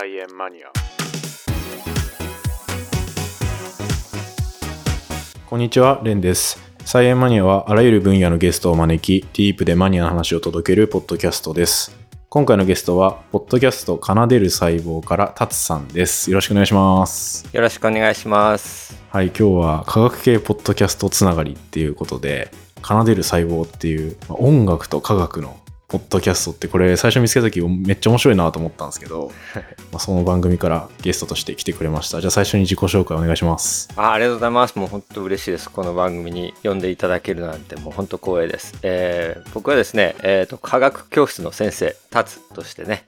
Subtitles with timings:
[0.00, 0.70] 菜園マニア。
[5.44, 6.60] こんにちはレンです。
[6.84, 11.98] 菜園マニアはあらゆる分野のゲストを招きディープでマニアな話を届けるポッドキャストです。
[12.28, 16.30] 今回のゲストはポッドキャスト奏でる細胞からタツさんです。
[16.30, 17.48] よろしくお願いします。
[17.52, 18.96] よろしくお願いします。
[19.10, 22.52] はい今日は科学系ポッドキャストつながりっていうことで
[22.84, 25.58] 奏でる細胞っていう音楽と科学の
[25.88, 29.32] ポッドキャストってこれ最初見つけた時めっちゃ面白いなと思ったんですけど
[29.90, 43.04] まあその番組からゲストとして来てくれましたじゃあ最初に自己紹介お願いしますあありがとうございますもう本当嬉しいですこの番組に呼んでいただけるなんてもう本当光栄です、えー、僕はですね、えーと、科学教室の先生タツとしてね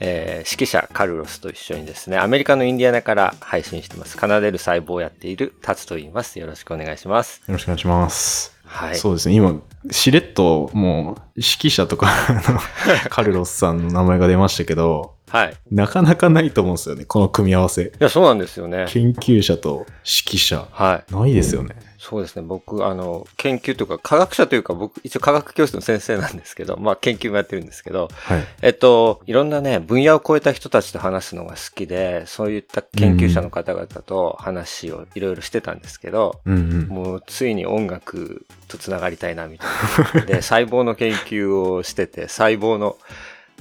[0.00, 4.16] えー、指揮者カルロスと一緒にですね、アメリカのインディアナから配信してます。
[4.16, 6.38] 奏でる細胞をやっているタツと言います。
[6.38, 7.42] よろしくお願いします。
[7.46, 8.53] よろしくお願いします。
[8.64, 9.34] はい、そうですね。
[9.34, 9.60] 今、
[9.90, 12.08] しれっともう指揮者とか
[13.10, 15.54] カルロスさんの名前が出ましたけど、はい。
[15.70, 17.82] なかなかないと思うんですよね、この組み合わせ。
[17.82, 18.86] いや、そうなんですよね。
[18.88, 20.68] 研究者と指揮者。
[20.70, 21.12] はい。
[21.12, 21.76] ないですよね。
[22.04, 22.42] そうですね。
[22.42, 40.26] 僕、あの、研究というか、科学者というか、僕、一応科学教室の先生なんですけど、まあ、研究もやってるんですけど、はい、えっと、いろんなね、分野を超えた人たちと話すのが好きで、そういった研究者の方々と話をいろいろしてたんですけど、うんうん、もう、ついに音楽と繋がりたいな、みたいな。
[40.26, 42.98] で、細胞の研究をしてて、細胞の、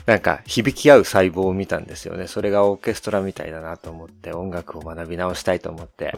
[0.05, 2.27] なんか響き合う細胞を見たんですよね。
[2.27, 6.13] それがオーケストラみたいだなと思って音楽を学び直したいと思って、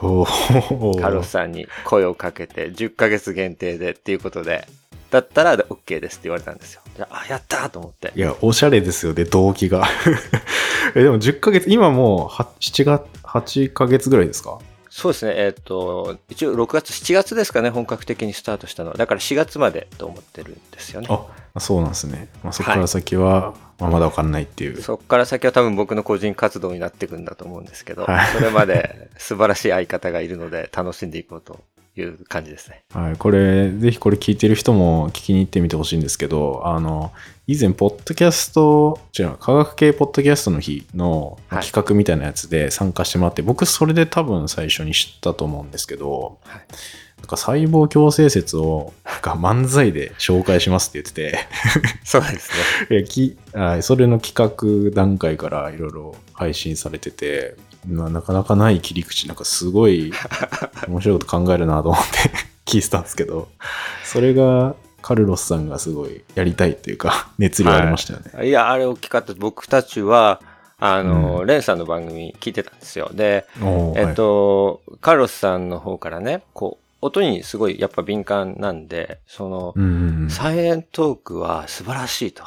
[1.00, 4.68] カロスさんに声をかけて10ヶ月限定でっていうことで、
[5.12, 6.81] だったら OK ですって言われたんですよ。
[6.96, 8.12] じゃあ、やったと思って。
[8.16, 9.88] いや、おしゃれですよね、動機が。
[10.96, 14.58] え、でも10ヶ月、今もう7月、8ヶ月ぐらいですか？
[14.90, 15.34] そうですね。
[15.36, 18.96] えっ、ー、と、一応6月、7月ですかね、本格的にスタートしたのは。
[18.96, 21.08] だから4月までと思ってるんですよね。
[21.09, 22.30] あ、そうなんですね。
[22.44, 24.81] まあ、そこから先は、はいまあ、まだわかんないっていう。
[24.81, 31.59] そこから先は多分僕の個人活動になっていくんだと思うんですけど、はい、それまで素晴らしい相方がいるので楽しんでいこうと
[31.97, 32.84] いう感じですね。
[32.94, 33.16] はい。
[33.18, 37.12] これ、ぜひこれ聞いてる人も聞きに行ってみてほしいんですけど、あの、
[37.47, 46.62] 以前、ポッドキャスト、違う、科学系ポッドキャストの日の企画みたいなやつで参加してもらって、はい、僕それで多分最初に知ったと思うんですけど、はい
[47.25, 51.40] なんか細胞共生説をなんか漫才で紹介しますって言ってて
[52.06, 52.52] そうです
[52.91, 53.03] ね。
[53.09, 54.53] きあそれの企
[54.91, 57.56] 画段階からいろいろ配信されてて、
[57.90, 60.14] まあ、なかなかない切り口、なんかすごい
[60.88, 62.30] 面白いこと考えるなと思って
[62.64, 63.47] 聞いてたんですけど、
[64.03, 68.31] それがカルロスさんがすごいやりたいっていうか、熱量ありましたよね。
[68.35, 69.34] はい、いや、あれ大きかった。
[69.34, 70.41] 僕たちは、
[70.78, 73.09] あの、うん、レンさんの番組聞いてたんですよ。
[73.12, 73.47] で、
[73.96, 82.43] えっと、はい、カルロスさんの方からね、こう、音にすごいやっぱ敏感なんで、その、うんうん、サイエントークは素晴らしいと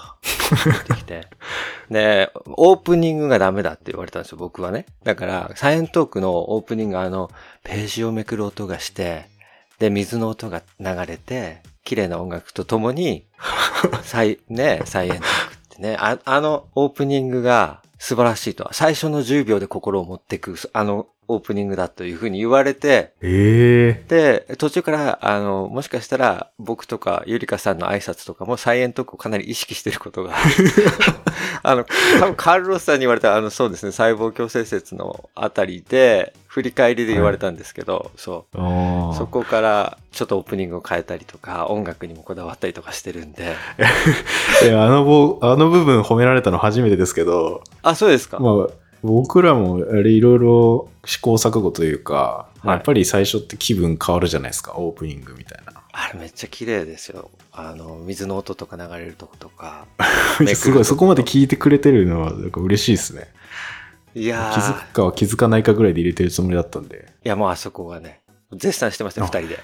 [0.65, 1.29] 言ってきて。
[1.91, 4.87] で、オープニングがダメだって言われたんですよ、僕はね。
[5.05, 7.31] だから、サイエントークのオープニングあの、
[7.63, 9.27] ページをめくる音がして、
[9.79, 13.27] で、水の音が流れて、綺麗な音楽とともに、
[14.03, 18.69] サイ、ね、サイエントークってね、ああのオープニングが素晴らしいと。
[18.73, 30.35] 最初の10秒で心を持っていく、あのオープニングだというふうに言われて、えー、で、途中から、あの、もしかしたら僕とかゆりかさんの挨拶とかもサイエントークをかなり意識してることが、
[31.63, 31.85] あの、
[32.19, 39.15] 多分カルロスさんに言われた、あの、そうですね、細胞共生説のあたりで、振り返りで言われたんですけど、はい、そう。
[39.17, 43.55] そこからちょっとオープニングを変えたりとか、音楽にもこだわったりとかしてるんで。
[44.65, 47.63] いや、あの、あの部分褒められたの初めてですけど。
[47.83, 48.39] あ、そうですか。
[48.39, 55.73] まあ僕らもあれいろいろ試行錯誤というか、はい、やっぱり最初って気分変わるじゃないですか、オープニングみたいな。
[55.93, 57.31] あれめっちゃ綺麗ですよ。
[57.53, 59.87] あの、水の音とか流れるとことか。
[60.55, 63.29] すごい、そこまで聞いてくれてるのはなんか嬉しいですね。
[64.15, 67.09] いや気づくかは気づかないかぐらいで入れてるつもりだったんで。
[67.25, 68.21] いや、もうあそこはね、
[68.53, 69.59] 絶賛してましたよ、二人で。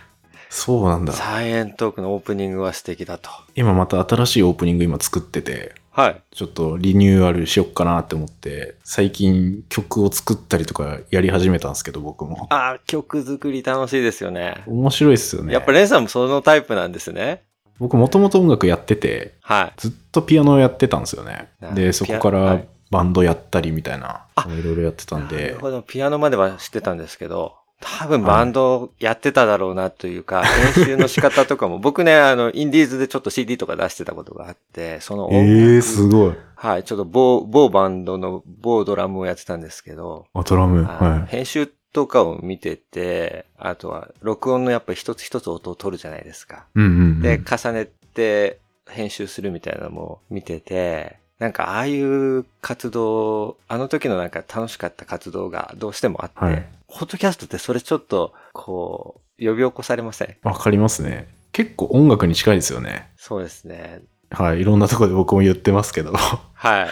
[0.51, 1.13] そうなんだ。
[1.13, 3.31] サイエントークのオープニングは素敵だと。
[3.57, 6.23] 今また新しいオープニング今作ってて、はい。
[6.33, 12.49] ちょっとリニューアルしよっかなって思って、最近曲を作ったりとかやり始めたんですけど、僕も。
[12.51, 14.65] ああ、曲作り楽しいですよね。
[14.67, 15.53] 面白いっすよね。
[15.53, 17.45] やっぱレンさんもそのタイプなんですね。
[17.79, 19.73] 僕もともと音楽やってて、はい。
[19.77, 21.49] ずっとピアノをやってたんですよね。
[21.75, 25.37] で、そこからバンドやったりみたいな、いろいろやってたんで。
[25.37, 27.55] なるほど、ピアノまでは知ってたんですけど、
[27.87, 30.43] 多分バンドやってただろうなというか、
[30.75, 35.45] 編集の仕方とかも、僕ね、あの、インディーズでちょっと CD とか出してたことがあって、その音楽。
[35.45, 36.33] ええー、すごい。
[36.57, 40.27] はい、ちょっと某、某バンドの某ドラムをやってたんですけど。
[40.33, 40.85] あ、ドラム？
[40.85, 41.31] はい。
[41.31, 46.65] 編集とかを見てて、あとは、録音のやっぱり一つ一つ音を取るじゃないですか。
[46.75, 60.37] うんうん、うん、で、重ねて編集するみたいなのも見てて、なんかああいう活動、あの時のなんか楽しかった活動がどうしてもあって、はい、ポッドキャストってそれちょっと、こう、呼び起こされません？
[60.45, 61.29] わかりますね。
[61.51, 63.11] 結構音楽に近いですよね。
[63.17, 64.03] そうですね。
[64.31, 64.61] はい。
[64.61, 66.13] いろんなところで僕も言ってますけど。
[66.13, 66.89] はい。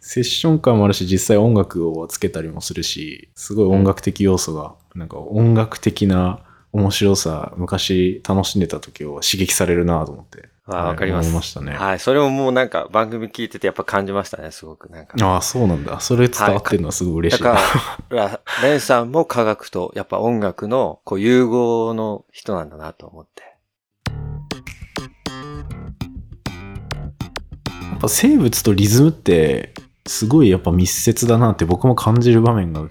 [0.00, 6.40] セッション感もあるし、実際音楽をつけたりもするし、すごい音楽的要素が、うん、なんか音楽的な
[6.72, 10.48] 面白さ、昔楽しんでた時を刺激されるなと思って。
[10.70, 11.26] あわかります。
[11.26, 11.72] 思いましたね。
[11.72, 11.98] はい。
[11.98, 15.16] それももうなんか番組聞いててやっぱ感じましたね、すごくなんか。
[15.24, 16.00] ああ、そうなんだ。
[16.00, 17.54] それ伝わってるのはすごい嬉しいな。
[17.54, 17.64] だか
[18.10, 23.42] ら、レンさんも科学とやっぱ音楽のこう融合の人なんだなと思って。
[27.70, 29.74] やっぱ生物とリズムって
[30.06, 32.86] すごいやっぱ密接だなって僕も感じる場面が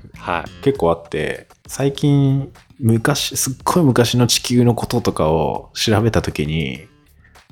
[0.61, 6.87] 結構あって、最近昔、すっごい昔の地球のこととかを調べたときに、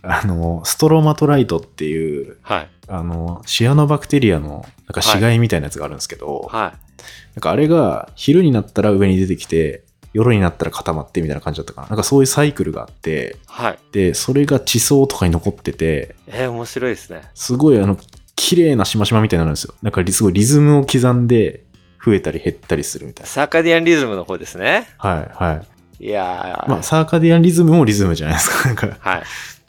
[0.08, 11.88] あの、ストロマトライトっていう、はい、あの、シアノバクテリアのなんか死骸みたいなやつがあるんですけど、はい、なんかあれが昼になったら上に出てきて、夜になったら固まってみたいな感じだったかな。
[11.90, 17.24] なんかそういうサイクルがあって、はい、で、それが地層とかに残ってて、えー、面白いですね。
[17.34, 17.98] すごいあの、
[18.36, 19.74] 綺麗なしましまみたいになるんですよ。
[19.82, 21.66] なんかすごいリズムを刻んで
[22.06, 23.30] 増えたり減ったりするみたいな。
[23.30, 24.88] サーカディアンリズムの方ですね。
[24.98, 25.54] はいは
[26.00, 26.06] い。
[26.06, 28.68] いやまあサーカディアンリズムもリズムじゃないですか。
[28.68, 29.24] なんか、はい。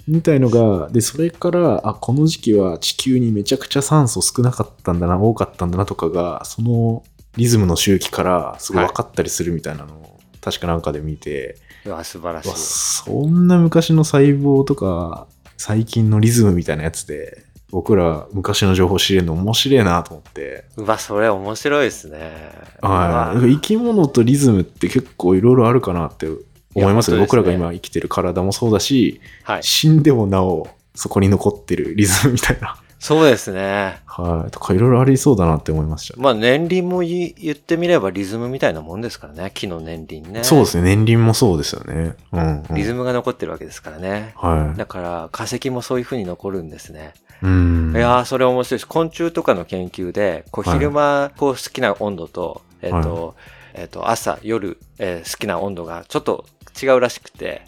[0.06, 7.02] みたいのが、で、それから、あ、この時期は地球にめちゃくちゃ酸素少なかったんだな、多かったんだなとかが、その
[7.36, 10.10] リズムの周期からすごい分かったりするみたいなのを、はい、
[10.40, 12.50] 確かなんかで見て、うわ、素晴らしい。
[12.56, 15.26] そんな昔の細胞とか、
[15.56, 20.64] 最近のリズムみたいなやつで、僕ら昔の情報知れるの面白いなと思って。
[20.76, 22.52] うわ、それ面白いですね。
[22.80, 23.54] はい。
[23.54, 26.28] 生き物とリズムって結構いろいろあるかなって
[26.76, 27.18] 思いますね。
[27.18, 32.76] 僕らが今生きてる体もそうだし、はい、死んでもなおそこに残ってるリズムみたいな。
[32.98, 34.00] そうですね。
[34.06, 34.50] はい。
[34.50, 36.18] とかいろいろありそうだなって思いました。
[36.18, 39.52] まあ年輪も言ってみればリズムみたいなもんですからね。
[39.54, 40.44] 木の年輪ね。
[40.44, 40.82] そうですね。
[40.96, 42.16] 年輪もそうですよね。
[42.32, 44.32] うん、うん、リズムが残ってるわけですからね。
[44.36, 44.78] はい。
[44.78, 47.12] だから化石もそういうふうに残るんですね。
[47.42, 47.92] うん。
[47.94, 48.88] いやそれ面白いです。
[48.88, 53.34] 昆虫とかの研究で、こう昼間こう好きな温度と、はい、えっ、と、はい、
[53.82, 56.46] えっ、と朝、夜、えー、好きな温度がちょっと
[56.80, 57.62] 違うらしくて、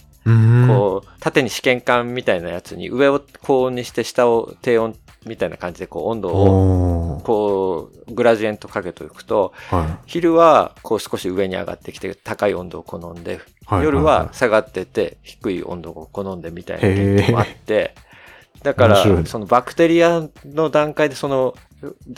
[0.67, 4.95] こう、縦に試験管みたいなやつに上を高温にして下を低温
[5.27, 13.41] みたいな感じでこう温度をこうグラジエントかけておくと、はい、昼はこう少し上に上がってきて高い温度を好んで、
[13.71, 17.95] 夜は下がってて低い温度を好んでみたいな研究もあって、
[18.63, 21.55] だから、そのバクテリアの段階でその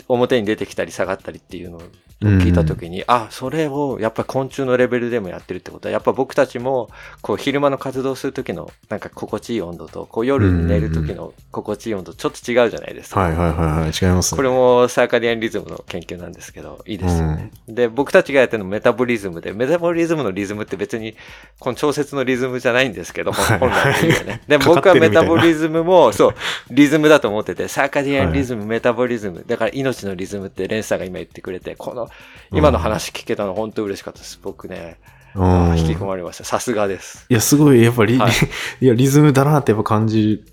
[0.07, 1.81] 表に出てきたり下がったりっていうのを
[2.21, 6.89] 聞いたときに、うん、あ、それをやっぱ昆虫のレベルでもやってるってことは、やっぱ僕たちも、
[7.21, 13.21] こう昼間の活動するときのなんか心地いい温度と、こう夜に寝るときの心地いい温度、ちょっと違うじゃないですか。
[13.21, 17.51] はいはいはいはい、違います、ね、これもサーカディアンリズムの研究なんですけど、いいですよね。
[17.67, 21.15] うん、で、僕たちがやってるのメタボリズムで、メタボリズムのリズムって別に、
[21.59, 24.41] この調節のリズムじゃないんですけど、本来の意味でね。
[24.47, 26.33] で、僕はメタボリズムも、そう、
[26.69, 32.09] リズムだと思ってて、サーカディアンリズム、はい、メタボリズム、だから命のリズムってレンサーが今言ってくれて、この、
[32.53, 34.39] 今の話聞けたの本当嬉しかったです。
[34.41, 34.97] 僕ね。
[35.35, 36.45] うん、引き込まれました。
[36.45, 37.25] さすがです。
[37.29, 38.31] いや、すごい、やっぱり、はい、
[38.79, 40.45] いや、リズムだなってやっぱ感じる。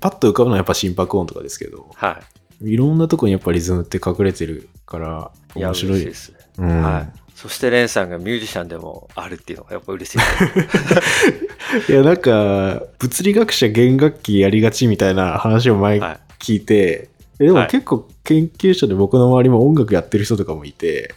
[0.00, 1.90] パッと浮かぶのはやっぱ心拍音とかですけど。
[1.94, 2.18] は
[2.62, 2.72] い。
[2.72, 6.02] いろんなとこにやっぱリズムって隠れてるから、面白い。
[6.02, 6.32] いです。
[6.56, 7.08] うん、はい。
[7.34, 10.18] そしてレンさんがミュージシャンでもあるっていうのがやっぱ嬉しい。
[11.92, 16.00] いや、なんか、物理学者弦楽器やりがちみたいな話を前
[16.38, 21.14] 聞いて、はい、でも結構研究者で僕の周りも音楽やってる人とかもいて、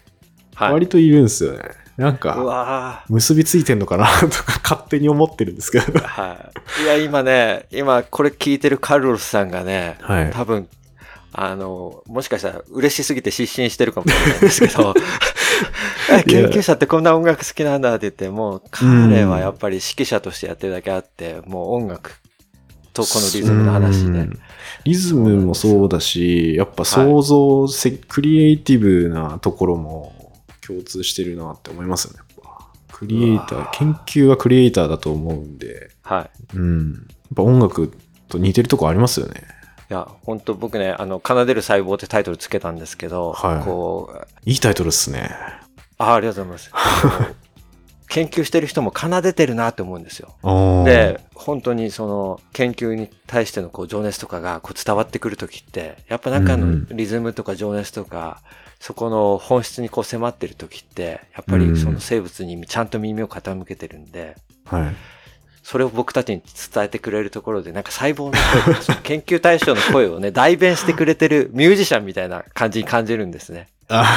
[0.56, 1.60] はい、割といるんですよね。
[2.00, 6.00] なんか、結びついてんのかな とか勝手に思ってるんですけど。
[6.00, 6.84] はい。
[6.84, 10.70] いや、今ね、今これ聞いてるカルロスさんがね、はい、多分、
[11.34, 14.94] あの、もしかしたら嬉しすぎて失神してるかもしれないんですけど、
[16.26, 22.14] 研究者ってこんな音楽好きなんだって言って、もう彼はやっぱり指揮者としてやってるだけあって、もう音楽
[22.94, 24.30] とこのリズムの話で。
[24.86, 30.34] リズムもそうだし、やっぱ想像、はい、クリエイティブなところも
[30.66, 32.20] 共通してるなって思いますよね。
[33.00, 36.58] クリエイター、研究はクリエイターだと思うんで、はい。
[36.58, 36.94] うん。
[36.94, 37.94] やっぱ音楽
[38.28, 39.44] と似てるとこありますよね。
[39.90, 43.64] いや、本当僕ね、あの、奏でる細胞ってタイトルつけたんですけど、はい。
[43.64, 44.28] こう。
[44.50, 45.32] いいタイトルですね。
[45.98, 47.36] あありがとうございます。
[48.10, 50.34] 研究してる人も奏でてるなって思うんですよ。
[50.84, 58.42] で、本当にその研究に対してのこう情熱とかがこう伝わってくるときって、やっぱ中のリズムとか情熱とか、
[58.80, 64.36] そこの本質にこう迫ってる時って、やっぱりその生物にちゃんと耳を傾けてるんで、
[64.66, 64.96] はい。
[65.62, 66.42] それを僕たちに
[66.74, 73.68] 伝えてくれるところで、なんか細胞の声とか、 研究対象の声をね、代弁してくれてるミュージシャンみたいな感じに感じるんですね。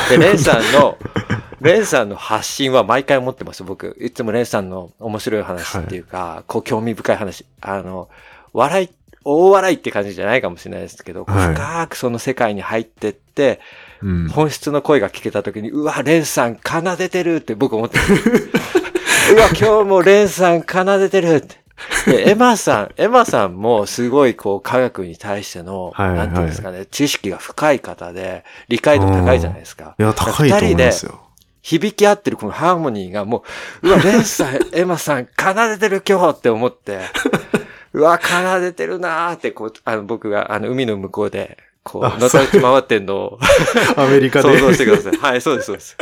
[0.08, 0.96] で、レンさんの、
[1.62, 3.96] レンさんの発信は毎回持ってます、僕。
[4.00, 7.46] いつもレンさんの面白い話っていうか、はい、こう興味深い話。
[7.60, 8.08] あの、
[8.52, 8.90] 笑い、
[9.24, 13.60] 大笑いって感じじゃないかもしれないですけど、はい、深くその世界に入ってって、
[14.02, 17.98] うん、本質の声が聞けた時に、うわ、レンさん奏でてるって僕思って
[19.32, 21.62] うわ、今日もレンさん奏でてるって。
[22.06, 29.94] で、エマさん、 エマさんもすごいこう科学に対しての、はいはい、なんていうんですかね、知識が深い方で、理解度高いじゃないですか。
[29.98, 31.21] いや、高いと思いますよ。
[31.62, 33.44] 響き合ってるこのハーモニーがも
[33.82, 37.00] う、うわ、レンさん、エマさん、奏でてる今日って思って、
[37.94, 43.38] うわ、奏でてるなーって、こう、あの、僕が、あの、海の向こうで、こう、のたうち回ってんのを、
[43.96, 44.48] アメリカで。
[44.48, 45.16] 想像してください。
[45.16, 45.96] はい、そうです、そうです。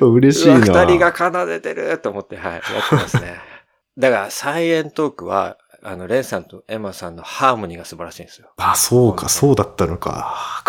[0.00, 0.60] 嬉しいな。
[0.60, 3.40] 二人が奏でてると思って、はい、やってますね。
[3.98, 8.48] だから、サイエントークは、あの、レンさんとエマさんのハーモニーが素晴らしいんですよ。
[8.56, 10.64] あ、そうか、そうだったのか。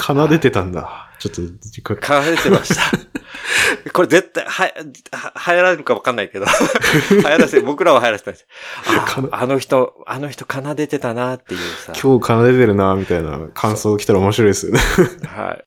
[0.00, 1.11] 奏でてたんだ。
[1.22, 2.82] ちょっと、奏でてました。
[3.92, 4.72] これ絶対、は、
[5.12, 6.46] は、流行られるかわかんないけど、
[7.10, 8.46] 流行らせ、僕らは流行らせたんです
[8.86, 11.92] ああの人、あの人奏でてたなっていうさ。
[12.00, 14.80] 今日奏でてるなみたいな感想来たら面白いですよね。
[15.26, 15.64] はい。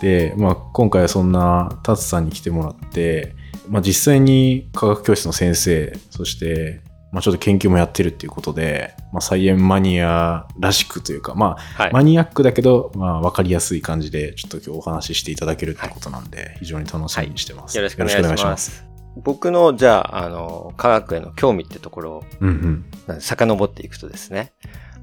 [0.02, 3.34] で、まあ、今回はそんなタツさんに来てもらって、
[3.68, 6.80] まあ、実際に科学教室の先生、そして、
[7.16, 17.84] まあ、ちょっと研究もやってるっていうことで、まあ、サイエンマニアらしくというか、まあ、はい、マニアックだけど、まあ、わかりやすい感じで、ちょっと今日お話ししていただけるってことなんで、はい、非常に楽しみにしてます、はい。
[17.84, 18.84] よろしくお願いします。
[19.16, 24.52] 僕の、じゃあ、あの、科学への興味ってところを、うんうん、遡っていくとですね、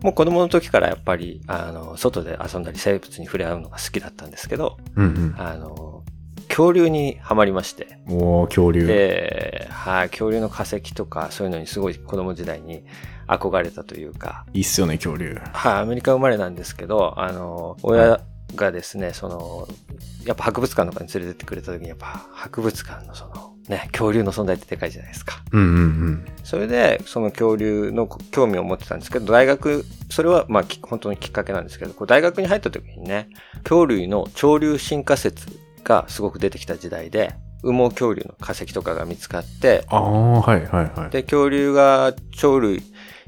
[0.04, 6.04] もう子供の時からやっぱり、あの、外で遊んだり生物に触れ合うのが好きだったんですけど、うんうん、あの、
[6.54, 7.98] 恐竜にはまりまして。
[8.08, 8.86] お恐竜。
[8.86, 12.84] で、はい、恐竜の化石とかそういうのにすごい子供時代に
[13.28, 14.46] 憧れたというか。
[14.54, 15.42] いいっすよね、恐竜。
[15.52, 18.22] はい、アメリカ生まれなんですけど、あの、親
[18.56, 19.68] がですね、その、
[20.28, 25.42] やっぱ博物館とかに連れてってくれた時に、やっぱ博物館のその、ね、恐竜の存在ってでかいじゃないですか。
[25.54, 25.80] うんうんう
[26.12, 26.26] ん。
[26.44, 33.30] それで、その恐竜の興味を持ってたんですけど、大学、それはまあ本当にきっかけなんですけど、大学に入った時にね、
[33.64, 41.10] 恐竜の潮流進化説がすごく出てきた時代で、羽毛恐竜の化石とかが見つかって、ああ、はいはいはい。
[41.10, 42.84] で、恐竜が鳥類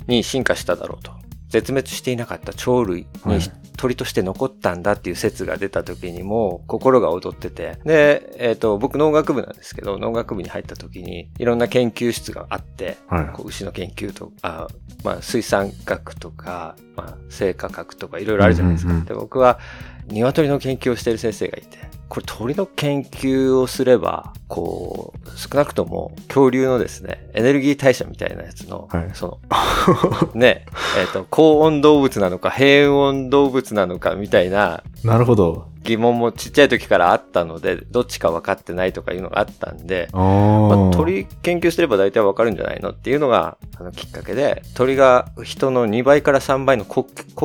[0.08, 1.14] に進化しただろうと。
[1.50, 3.40] 絶滅していなかった鳥類に
[3.78, 7.80] 鳥として残ったんだっていう説が出た時にも心が躍ってて。
[7.86, 14.68] で、えっ、ー、と、僕農学部なんですけど、農学部に入った時にいろんな研究室があって、はい、こう牛の研究とか、
[15.04, 18.94] まあ、水産学とか、まあ、生化学とかいろいろあるじゃないですか。
[19.02, 19.60] で僕は
[20.08, 21.78] 鶏の研究をしている先生がいて、
[22.16, 29.38] これ鳥の研究をすれば、こう、少なくとも恐竜のですね、エネルギー代謝みたいなやつの、はい、そ
[30.24, 30.66] の、 ね、
[30.98, 35.68] えっ、ー、と、高温動物なのか、低温動物なのかみたいな、なるほど。
[35.86, 47.04] 疑問もちっちゃい時からあったので、どっちか分かってないとかいうのがあったんで、まあ、鳥研究すれば大体分かるんじゃないのっていうのがあのきっかけで、鳥が人の2倍から3倍の高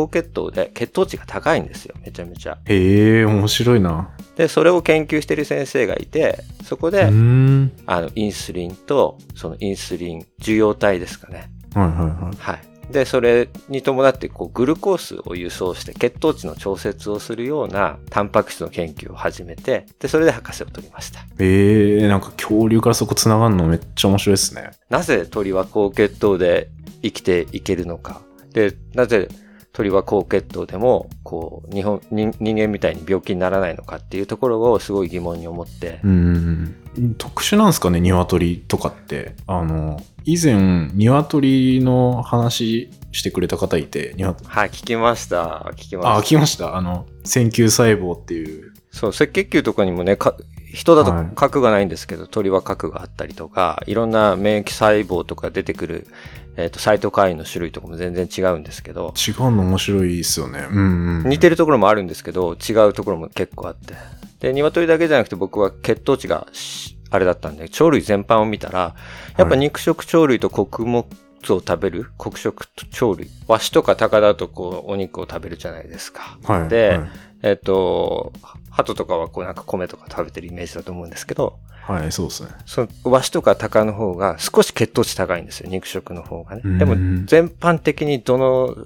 [0.09, 2.57] 血糖で血糖値が高いんですよ、めちゃめちゃ。
[2.65, 4.09] へえ、面白いな。
[4.37, 11.50] で、それを研究してる先生がいて、そこで、あの、インスリンと、そのインスリン受容体ですかね。
[11.75, 12.37] はいはいはい。
[12.37, 12.55] は
[12.88, 12.93] い。
[12.93, 21.21] で、それに伴ってこうグルコースを輸送して血糖値の調節をするようなタンパク質の研究を始めて、で、それで博士を取りました。
[21.38, 24.73] ええー、なんか恐竜からそこ繋がるのめっちゃ面白いですね。
[24.90, 26.69] なぜ鳥は高血糖で
[27.02, 28.21] 生きていけるのか。
[28.52, 29.29] で、なぜ
[29.80, 36.00] 鳥は高血糖でも、こう、日本、人間みたいに病気にならないのかっていうところをすごい疑問に思って。
[36.04, 36.76] うん。
[37.16, 39.34] 特殊なんですかね、鶏とかって。
[39.46, 45.72] あの、以前、鶏の話してくれた方いて、はい、聞きました。
[45.76, 46.16] 聞きました。
[46.16, 46.76] あ、聞きました。
[46.76, 48.75] あの、線球細胞っていう。
[48.90, 50.18] そう、赤血球とかにもね、
[50.73, 56.07] 人だと核がないんですけど、はい、鳥は核があったりとか、いろんな免疫細胞とか出てくる、
[56.57, 59.12] えっ、ー、と、サイトカインの種類とかも全然違うんですけど。
[59.17, 60.67] 違うの面白いですよね。
[60.71, 63.95] うん、うん、似てるところもあるんですけど、違うところも結構あって。
[64.41, 66.47] で、鶏だけじゃなくて僕は血糖値が
[67.11, 68.95] あれだったんで、鳥類全般を見たら、
[69.37, 71.07] やっぱ肉食鳥類と穀物を
[71.43, 73.31] 食べる黒食鳥類。
[73.49, 76.39] ワシとか鷹だとこう、お肉を食べるじゃないですか。
[76.45, 77.11] はい、で、はい、
[77.43, 78.33] えっ、と、
[78.71, 82.50] 鳩とかはこうなんか米とか食べてるイメージだと思うんですけど、はい、そうですね。
[82.67, 86.79] その、ワシとか鷹の方が少し血糖値高いんですよ、肉食の方がね。
[86.79, 86.95] でも、
[87.27, 88.77] 全般的にどの、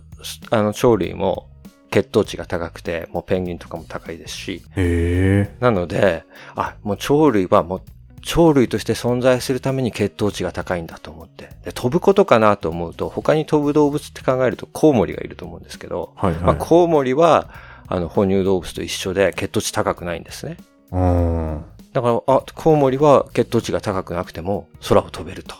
[0.51, 1.49] あの、鳥類も
[1.91, 4.63] 血糖値が高くて、もうペンギンとかも高いですし。
[4.77, 6.25] へなので、
[6.57, 7.83] あ、もう鳥類はもう
[8.27, 11.51] 鳥類として存在するために血糖値が高いんだと思って。
[11.65, 17.51] で飛ぶことかなと思うと、他に飛ぶ動物って考えるとコウモリがいると思うんですけど、はいはい、まあ、コウモリは、
[17.87, 20.57] あの、哺乳動物と一緒で血糖値高くないんですね。
[20.91, 25.55] だから、あ、コウモリは血糖値が高くなくても空を飛べると。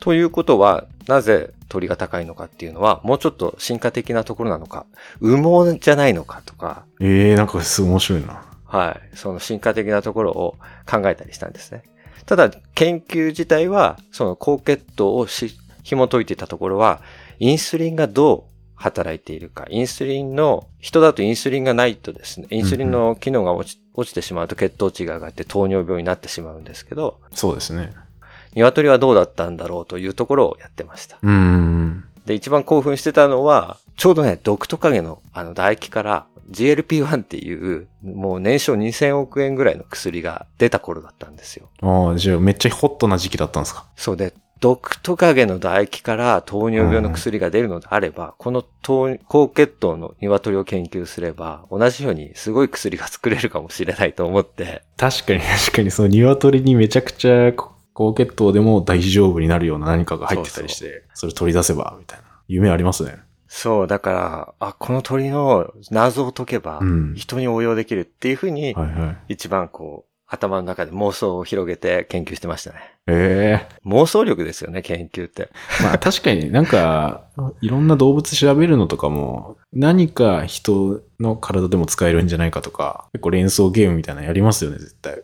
[0.00, 4.86] ということは、なぜ鳥が高いのかっていうのは、もうちょっと進化的なところなのか、
[5.20, 6.84] 羽毛じゃないのかとか。
[7.00, 8.42] ええー、なんかすごい面白いな。
[8.64, 9.16] はい。
[9.16, 11.82] その進化的なところを考えたりしたんですね。
[12.26, 17.00] ただ、研究自体は、その高血糖をし紐解いていたところは、
[17.38, 19.66] インスリンがどう働いているか。
[19.68, 27.18] インスリンの、人だとインスリンがないとですね、インスリンの機能が落ち落ちてしまうと血糖値が上がって糖尿病になってしまうんですけど。
[27.34, 27.92] そうですね。
[28.54, 31.18] 鶏はどうだったんだろうというところをやってました。
[31.20, 32.04] うん。
[32.24, 41.68] で、一番興奮してたのは、ちょうどね、ドクトカゲのあの唾液から GLP-1 っていう、もう年商2000億円ぐらいの薬が出た頃だったんですよ。
[41.82, 43.84] ああ、じゃあめっちゃホットな時期だったんですか？
[43.96, 54.82] そうで、毒トカゲの唾液から糖尿病の薬が出るのであれば、うん、この高血糖の鶏を研究すれば、同じようにすごい薬が作れるかもしれないと思って。
[54.96, 57.52] 確かに確かに、その鶏にめちゃくちゃ
[57.92, 62.24] 高血糖でも大丈夫になるような何かが入ってたりして、それ取り出せば、みたいな。
[62.48, 63.18] 夢ありますね。
[63.48, 66.80] そう、だから、あ、この鳥の謎を解けば、
[67.14, 68.74] 人に応用できるっていうふうに、
[69.28, 72.94] 一番こう、頭の中で妄想を広げて研究してましたね。
[73.06, 75.48] ええー、妄想力ですよね、研究って。
[75.82, 77.24] まあ確かになんか、
[77.62, 85.22] いろんな動物調べるのとかも、何か人の体でも使えるんじゃないかとか、結構連想ゲームみたいなのやりますよね、絶対。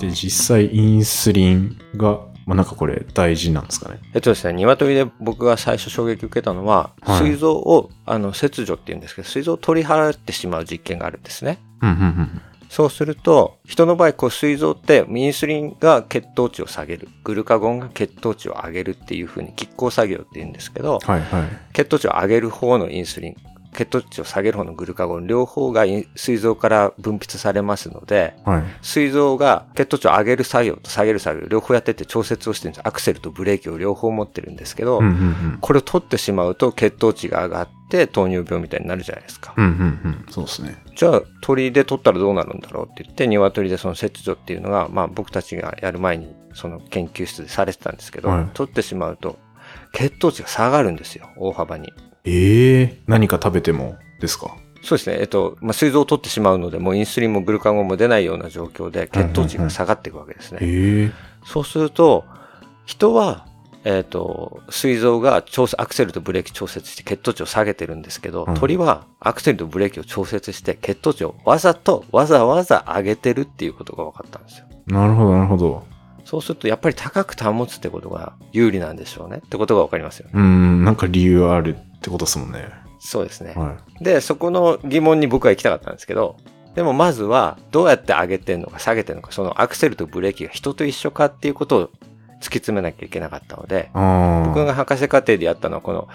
[0.00, 4.00] で、実際インスリンがまあ、なんかこれ大事なんですかね。
[4.14, 11.58] えっとですね、鶏で僕が最初衝撃を受けたのは、はい、膵臓を、あの、切除って言うんですけど、膵臓を取り払ってしまう実験があるんですね。
[11.82, 17.08] うんうんうんそうすると、人の場合、こう、膵臓って、インスリンが血糖値を下げる。
[17.24, 23.36] グルカゴンが血糖値を上げるっていうふうに、拮抗作業って言うんですけど、はいはい、血糖値を上げる方のインスリン。
[23.74, 25.84] 血糖値を下げる方のグルカゴン、両方が
[26.16, 32.88] 膵臓から分泌されますので、はい、膵臓が血糖値を上げる作業と下げる作業、両方やってて調節をしてるんです。
[32.88, 35.14] アクセルとブレーキを両方持ってるんですけど、うんうんう
[35.56, 39.54] ん、これを取ってしまうと血糖値が上がって糖尿病みたいになるじゃないですか。
[39.56, 39.74] うんうんう
[40.08, 40.82] ん、そうですね。
[40.96, 49.38] じゃあ鳥で取ったらどうなるんだろうって言って、鶏でその切除っていうのが、まあ僕たちがやる前にその研究室でされてたんですけど、はい、取ってしまうと
[49.92, 51.92] 血糖値が下がるんですよ、大幅に。
[52.28, 54.56] ええー、何か食べてもですか？
[54.82, 55.18] そうですね。
[55.20, 60.58] えっと、まあ、膵臓を取ってしまうので、もうインスリンもグルカゴンも出ないような状況で、血糖値が下がっていくわけですね。
[60.62, 61.12] うんうん
[61.44, 62.24] そうすると、
[62.84, 63.46] 人は、
[63.84, 74.66] えっ、ー、と、膵臓が調アクセルとブレーキ調節して血糖値を下げてるんですけど、うん、鳥はアクセルとブレーキを調節して血糖値をわざとわざわざ上げてるっていうことが分かったんですよ。
[74.88, 75.84] なるほど、なるほど。
[76.28, 80.32] そうすると、やっぱり高く保つってことが有利なんでしょうねってことが分かりますよね。
[80.34, 82.68] うん、なんか理由あるってことですもんね。
[83.00, 83.54] そうですね。
[83.56, 86.36] はい、で、そこの疑問に僕は行きたかったんですけど、
[86.74, 96.08] でもまずはどうやって上げてんのか下げてんのか、そのアクセルとブレーキが人と一緒かっていうことを突き詰めなきゃいけなかったので、僕が博士課程でやったのはこの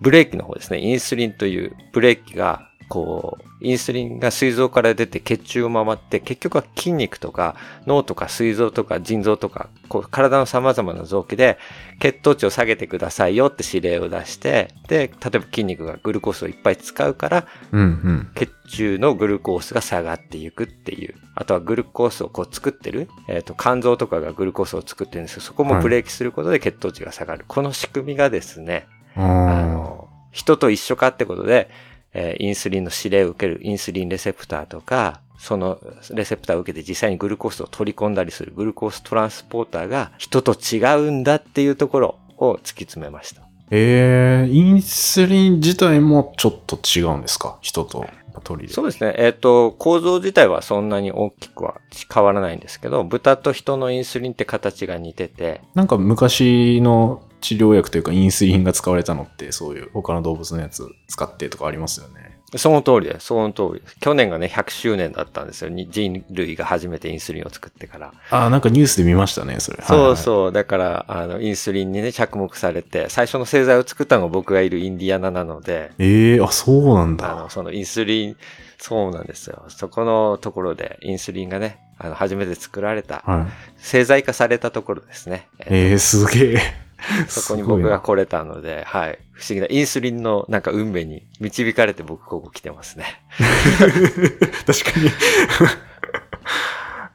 [0.00, 0.78] ブレーキの方ですね。
[0.78, 11.58] インスリンというブレーキがこう、インスリンが膵臓から出て血中を回って、結局は筋肉とか脳とか膵臓とか腎臓とか、こう体の様々な臓器で
[11.98, 21.14] 血糖値を下げてくださいよって指令を出して、で、例えば筋肉がグルコースをいっぱい使うから、うんうん、血中のグルコースが下がっていくっていう。
[21.34, 27.40] あとはグルコースをこう作ってる、えっ、ー、と、肝臓とかがグルコースを作ってるんですけど、そこもブレーキすることで血糖値が下がる。
[27.40, 29.20] はい、この仕組みがですね、あ
[29.62, 31.70] の、人と一緒かってことで、
[32.18, 35.78] えー、インスリンの指令を受けるインスリンレセプターとか、その
[36.14, 43.42] レセプターを受けて実際にグルコースを取り込んだりするグルコーストランスポーターが人と違うんだっていうところを突き詰めました。
[43.70, 47.58] えー、インスリン自体もちょっと違うんですか？
[47.60, 48.06] 人と
[48.44, 48.72] 鳥で。
[48.72, 49.14] そうですね。
[49.18, 51.80] えっ、ー、と、構造自体はそんなに大きくは
[52.12, 55.62] 変わらないんですけど、豚と人のインスリンって形が似てて。
[55.74, 62.36] なんか昔の治療薬というかインスリンが使われたのってそういう他の動物のやつ使ってとかありますよね。
[62.54, 63.26] その通りです。
[63.26, 63.96] その通りです。
[63.98, 65.70] 去年がね、100周年だったんですよ。
[65.70, 68.12] 人類が初めてインスリンを作ってから。
[68.30, 69.82] ああ、なんかニュースで見ましたね、それ。
[69.82, 70.34] そうそう。
[70.36, 75.90] はいはい、だから、あの、インスリンにね、着目されて、最初の製剤を作ったのが僕がいるインディアナなので。
[75.98, 77.32] ええー、あ、そうなんだ。
[77.32, 78.36] あの、そのインスリン、
[78.78, 79.64] そうなんですよ。
[79.68, 85.48] そこのところで、インスリンがね、あの、初めて作られた、はい、製剤化されたところですね。
[85.66, 86.85] ええー、すげえ。
[87.28, 89.18] そこに僕が来れたので、はい。
[89.32, 93.22] 不思議なインスリンのなんか運命に導かれて僕ここ来てますね。
[94.66, 95.10] 確かに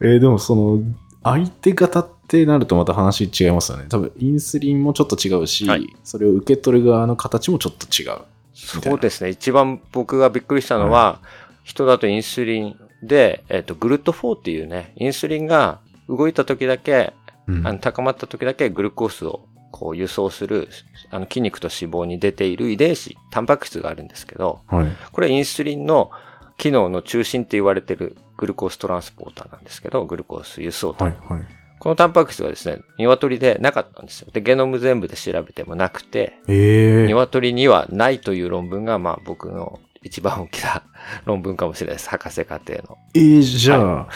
[0.00, 0.82] えー、でもその、
[1.22, 3.86] 相手方ってなるとまた話違いますよね。
[3.88, 8.18] 多分、インスリンもちょっと違うし、はい、それを受け取る側の形もちょっと違う。
[8.54, 9.30] そうですね。
[9.30, 11.26] 一番僕がびっくりしたのは、はい、
[11.64, 17.12] 人だとインスリンで、えっ、ー、と、グルット4っていうね、インスリンが動いた時だけ、
[17.46, 20.68] うん、あの高まった時だけグルコースをこう輸送する、
[21.10, 26.12] あの筋肉と脂肪に出ている遺伝子、タンパク質があるんですけど、はい、これはインスリンの
[26.58, 31.08] 機能の中心って言われてるグルコーストランスポーターなんですけど、グルコース輸送体。
[31.08, 31.42] はいはい、
[31.80, 34.28] このタンパク質はですね、鶏でなかったんですよ。
[34.32, 40.82] で、ゲノム全部で調べてもなくて、鶏にはないという論文が、まあ僕の一番大きな
[41.24, 42.10] 論文かもしれないです。
[42.10, 42.98] 博士課程の。
[43.14, 44.08] えー、じゃあ、は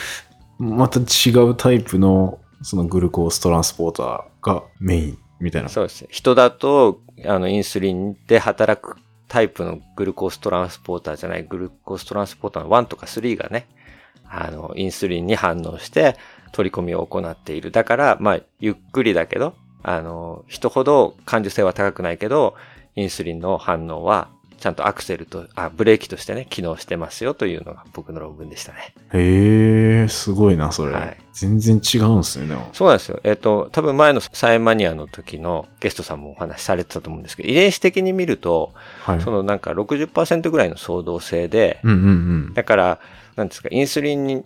[0.60, 5.68] い、また違うタイプのそのグルコーストランスポーターがメインみたいな。
[5.68, 6.08] そうですね。
[6.10, 8.96] 人だと、あの、インスリンで働く
[9.28, 13.66] タイプのグルコーストランスポーターじゃない、グルコーストランスポーターの1とか3がね、
[14.28, 16.16] あの、インスリンに反応して
[16.52, 17.70] 取り込みを行っている。
[17.70, 22.54] だから、まあ、ゆっくりだけど、あの、人ほど感受性は高くないけど、
[22.96, 28.94] インスリンの反応はちゃんとアクセルと、あ、ブレーキとしてね、機能してますよというのが僕の論文でしたね。
[29.12, 30.92] へえ、すごいな、それ。
[30.92, 32.68] はい、全然違うんですね、でも。
[32.72, 33.20] そうなんですよ。
[33.22, 42.02] えっ、ー、と、多分前のサイマニアの時のゲストさんもお話しされてたと思うんですけど、遺伝子的に見ると、はい、そのなんか60%ぐらいの相動性で、うんうんう
[42.50, 43.00] ん、だから、
[43.36, 44.44] なんですか、インスリンに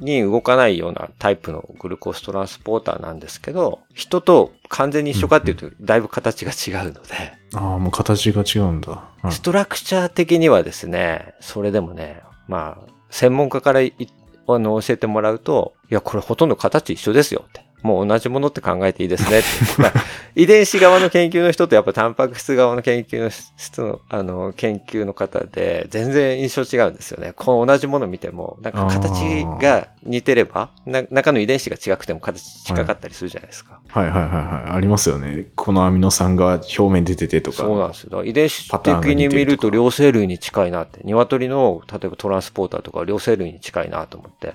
[0.00, 7.32] に動かないようなタイプのグルコーストランスポーターなんですけど、人と完全に一緒かっていうと、だいぶ形が違うので。
[7.54, 9.32] ああ、もう形が違うんだ、はい。
[9.32, 17.67] ストラクチャー的にはですね、それでもね、まあ、専門家からあの教えてもらうと、いや、これほとんど形一緒ですよって。
[17.82, 19.42] もう同じものって考えていいですね。
[19.78, 19.92] まあ、
[20.34, 27.32] 遺伝子側の研究の人とやっぱタンパク質側の研究の人の、あの、研究の方で全然印象違うんですよね。
[27.36, 33.78] この同じもの見ても、なんか形が似てれば、中の遺伝子が違くても形近かったりするじゃないですか。
[33.88, 35.46] はい、はい、はいはいありますよね。
[35.54, 37.58] このアミノ酸が表面出ててとか。
[37.58, 38.24] そうなんですよ。
[38.24, 41.00] 遺伝子的に見ると両生類に近いなって。
[41.04, 44.54] 鶏の、例えばトランスポーターとか両生類に近いなと思って。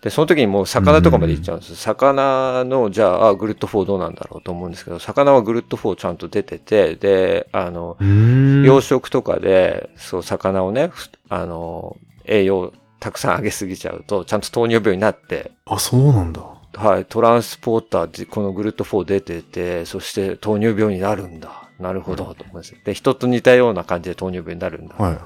[0.00, 1.74] で、その時にもう魚とかまで行っちゃうんです。
[1.74, 10.92] 魚の、じゃあ、あ、グルッド4どうなんだろうと思うんですけど、魚はグルッド4ちゃんと出てて、で、あの、養殖とかで、そう、魚をね、
[11.28, 15.52] あの、栄養たくさんあげすぎちゃうと、ちゃんと糖尿病になって。
[15.66, 16.42] あ、そうなんだ。
[16.74, 21.67] はい、トランスポーターでこのグルッド4出てて、そして糖尿病になるんだ。
[21.78, 22.74] なるほど、と思います。
[22.84, 24.96] で、人と似たような感じで糖尿病になるんだ。
[24.96, 25.20] はい、はい。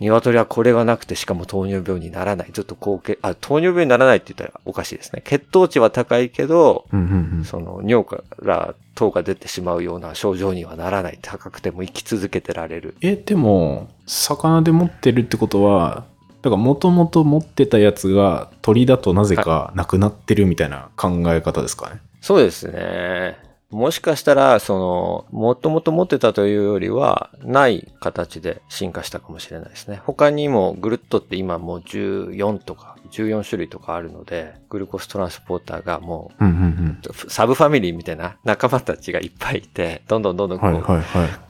[0.00, 2.50] 鶏はこれがなくて、しかも糖尿病にならない。
[2.52, 5.22] ずっと高血、あ、糖尿病にならないって言ったらおかしいですね。
[5.24, 11.18] 血糖値は高いけど、うんうんうん、その尿から糖が出てしまうような症状にはならない。
[11.22, 12.96] 高くても生き続けてられる。
[13.00, 16.04] え、でも、魚で持ってるってことは、
[16.42, 22.00] だからもともと持ってたやつが鳥だとなぜかなくなってるみたいな考え方ですかね。
[22.20, 23.38] そうですね。
[23.74, 30.00] もしかしたら、その、もともと持ってたというよりは、ない形で進化したかもしれないですね。
[30.04, 40.82] 他にもグルットって今もう14とか、14種類とかあるので、グルコストランスポーターがもう、サブファミリーみたいな仲間たちがいっぱいいて、どんどんどんどんこう、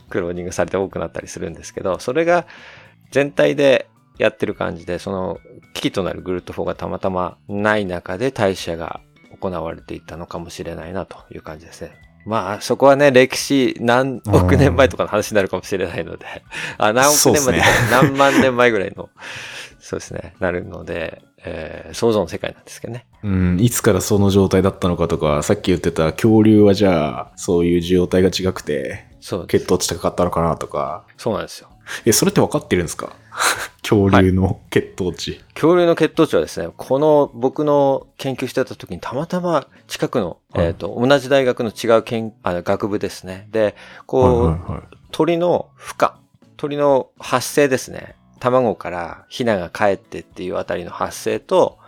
[0.08, 2.46] クローニングされて多くなったりするんですけど、それが
[3.10, 5.40] 全体でやってる感じで、その、
[5.74, 9.02] 危機となるグルット4がたまたまない中で代謝が
[9.38, 12.13] 行われていたのかもしれないなという感じですね。
[12.26, 16.26] まあ、そこはね、歴史何億年前とかの話になるかもしれないので、
[16.78, 19.10] あ何億年前、ね、何万年前ぐらいの、
[19.78, 23.06] そうですね、なるので、えー、想像の世界なんですけどね。
[23.22, 31.04] うん、いつからその状態だったのかとか、さっき言ってた恐竜はじゃあ、そういう状態が違くて、そう血糖値高かったのかなとか。
[31.18, 31.68] そうなんですよ。
[32.06, 33.12] え、それって分かってるんですか？
[33.82, 43.48] 恐竜の血糖値、はい、恐竜の血糖値はですね、この僕の研究してた時にたまたま近くの、えっ、ー、と、同じ大学の違う研あ学部ですね。
[43.50, 43.74] で、
[44.06, 46.18] こう、はいはいはい、鳥の孵化、
[46.56, 48.16] 鳥の発生ですね。
[48.40, 51.78] 卵からヒナが帰ってっていうあたりの発生と、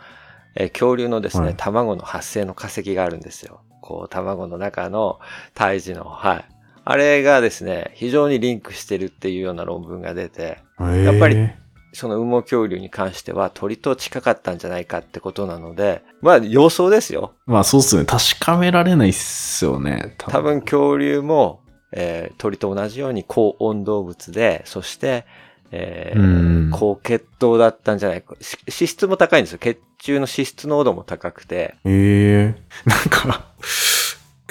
[0.55, 3.61] えー、恐竜のですね、はい、卵の発生の化石があるんですよ。
[3.81, 5.21] こう、卵の中の
[5.55, 6.45] 胎児の、はい。
[6.89, 11.51] あれがですね、非常にリンクしてるっていうような論文が出て、やっぱり
[11.93, 17.33] その羽毛恐竜に関しては鳥と近かったんじゃないかってことなので、まあ予想ですよ。
[17.45, 18.05] まあそうっすね。
[18.05, 20.15] 確かめられないっすよね。
[20.17, 25.27] 多分多分恐竜も、えー、鳥と同じように高温動物で、そして、
[25.73, 28.37] えー、高血糖だったんじゃないか。
[28.69, 29.59] 脂質も高いんですよ。
[29.59, 31.75] 血中の脂質濃度も高くて。
[31.85, 33.51] ええー、なんか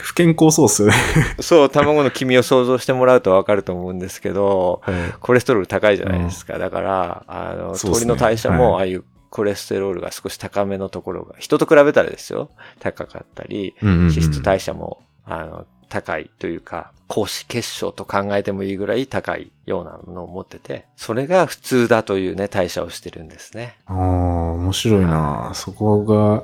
[0.06, 0.94] 不健康そうっすよね
[1.40, 6.60] そう、卵の黄身を想像してもらうとわかると思うんですけど、はい、コレステロール高いじゃないですか。
[6.60, 23.80] だから、あの、鳥の代謝もああいうコレステロールが少し高めのところが、人と比べたらですよ、高かったり、脂質代謝も、あの、高いというか、高脂血症と考えてもいいぐらい高いようなのを持ってて、それが普通だというね、代謝をしてるんですね。
[23.88, 26.44] ああ、面白いな、そこが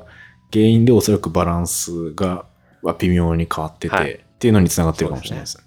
[0.52, 2.46] 原因でおそらくバランスが
[2.84, 5.64] 微妙に変わってて、はい、っていうのにつながってるかもしれないですね。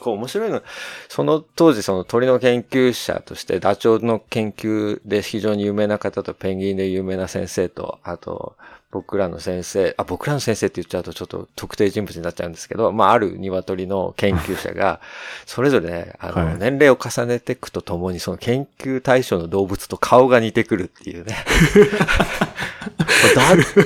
[0.00, 0.62] こう面白いの、
[1.08, 8.56] その当時その鳥の研究者としてダチョウの研究で非常に有名な方とペンギンで有名な先生と、あと
[8.90, 15.00] 僕らの先生、あ、僕らの先生って言っちゃうとちょっと特定人物になっちゃうんですけど、まあある鶏の研究者が、
[15.44, 21.36] それぞれね、あの、年齢を重ねていくとともにその研究対象の動物と顔が似てくるっていうね。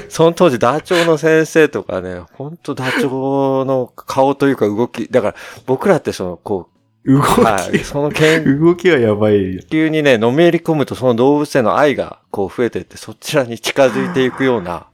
[0.08, 5.34] その当時ダチョウの先生とかね、ほんとダチョウの顔というか動き、だから
[5.66, 6.68] 僕らってその、こ
[7.04, 9.58] う、動き、はい、その研動きはやばい。
[9.68, 14.86] 急にね、のめり込むとその動物への愛がこう増えていって、そちらに近づいていくような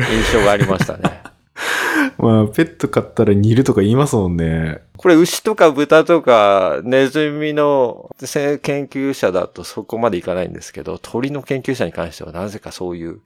[0.00, 1.22] 印象がありましたね。
[2.18, 4.82] まあ、ペット飼ったら煮るとか言いますもんね。
[4.96, 13.20] これ牛とか豚とかネズミの研究者だとそこまでいかないんですけど、鳥の研究者に関してはなぜかそういう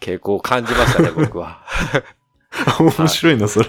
[0.00, 1.62] 傾向を感じましたね、 僕は。
[2.78, 3.68] 面白いな、それ。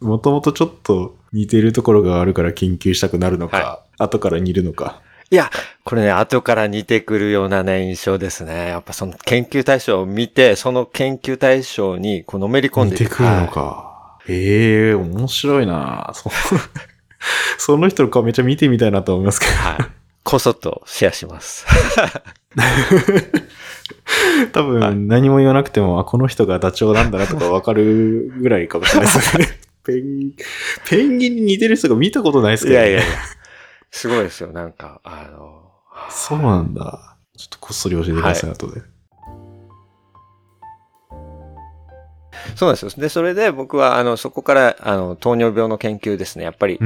[0.00, 5.02] もともとちょっと似てるところがあるから研究したくなるのか、はい、後から煮るのか。
[5.30, 5.50] いや、
[5.84, 8.68] これね、後から似てくるようなね、印象ですね。
[8.68, 13.60] やっぱその研究対象を見て、その研究対象にこうのめり込んで似てくるのか。
[13.60, 16.30] はい、ええー、面白いなそ
[17.58, 19.52] その人の顔めっちゃ見てみたいなと思いますけど。
[19.52, 19.76] はい。
[20.24, 21.66] こそっとシェアします。
[24.52, 29.46] 多分何も言わなくても、あ、この人がダチョウなんだなとかわかるぐらいかもしれないですね。
[29.84, 30.32] ペン、
[30.86, 32.90] ペンギンに似てる人が見たことないですけど、ね。
[32.90, 33.16] いやいやいや。
[33.90, 35.72] すごいですよ、なんか、あの。
[36.10, 37.16] そうなんだ。
[37.36, 38.82] ちょっとこっそり教えてください、はい、後で。
[42.56, 42.90] そうなんですよ。
[42.96, 46.44] で、それで僕は、あの、そこから、あの、糖尿病の研究ですね。
[46.44, 46.78] やっぱり、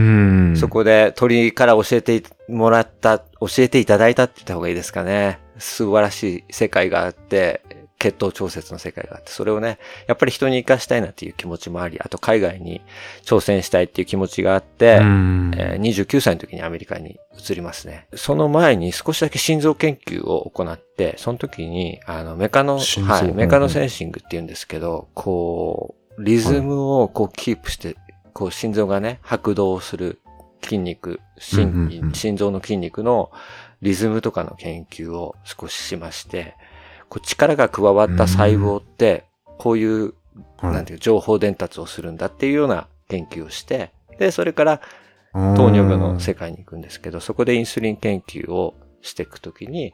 [0.57, 5.41] そこで鳥から教えてもらった、教えていただいたって言った方がいいですかね。
[5.59, 7.63] 素晴らしい世界があって、
[8.03, 12.83] 血糖調節の世界があって、それをね、やっぱり人に活かしたいなっていう気持ちもあり、あと海外に
[13.25, 18.09] 挑戦したいっていう気持ちがあって、えー、29歳の時にアメリカに移りますね。
[18.15, 27.97] その前に少しだけ心臓研究を行って、その時に、あの、メカノ、はい、メカノセンシングって言うんですけど、こう、リズムをこうキープして、
[28.33, 30.21] こう心臓がね、拍動する
[30.61, 33.31] 筋肉、心心臓の筋肉の
[33.81, 36.57] リズムとかの研究を少ししまして、
[37.13, 39.27] こう力が加わった細胞って、
[39.59, 40.15] こういう、
[40.63, 44.81] なんていう、情報伝達をするんだっていうような研究をして、で、それから
[45.35, 48.73] 糖尿病の世界に行くんですけど、そこでインスリン研究を
[49.03, 49.93] していくときに、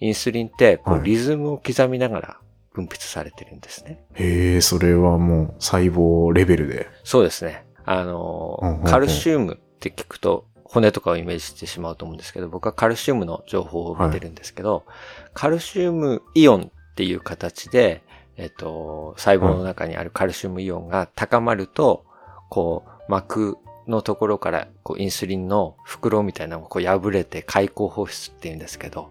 [0.00, 2.40] インスリンってこうリズムを刻みながら
[2.72, 4.04] 分泌されてるんですね。
[4.14, 6.88] へえ、それはもう細胞レベルで。
[7.04, 7.64] そうですね。
[7.84, 18.02] あの、カルシウムって聞くと骨とかをイメージしてしまうと思うんですけど、僕はカルシウムの情報を見てるんですけど、はい、カルシウムイオンっていう形で、
[18.36, 22.04] えっと、細胞の中にあるカルシウムイオンが高まると、
[22.50, 29.10] こう、膜のところから、こう、インスリンの袋みたいなのがこう破れて開口放出って言うんですけど、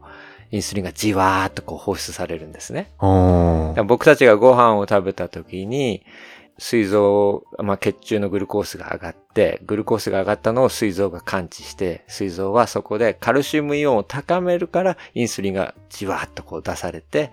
[0.52, 2.92] インスリンがじわーっとこう放出されるんですね。
[3.84, 6.06] 僕たちがご飯を食べた時に、
[6.58, 17.32] 膵臓、まあ、血中のグルコースが上がって、グルコースが上がったのを膵臓が感知して、膵臓はそこでカルシウムイオンを高めるから、インスリンがじわーっとこう出されて、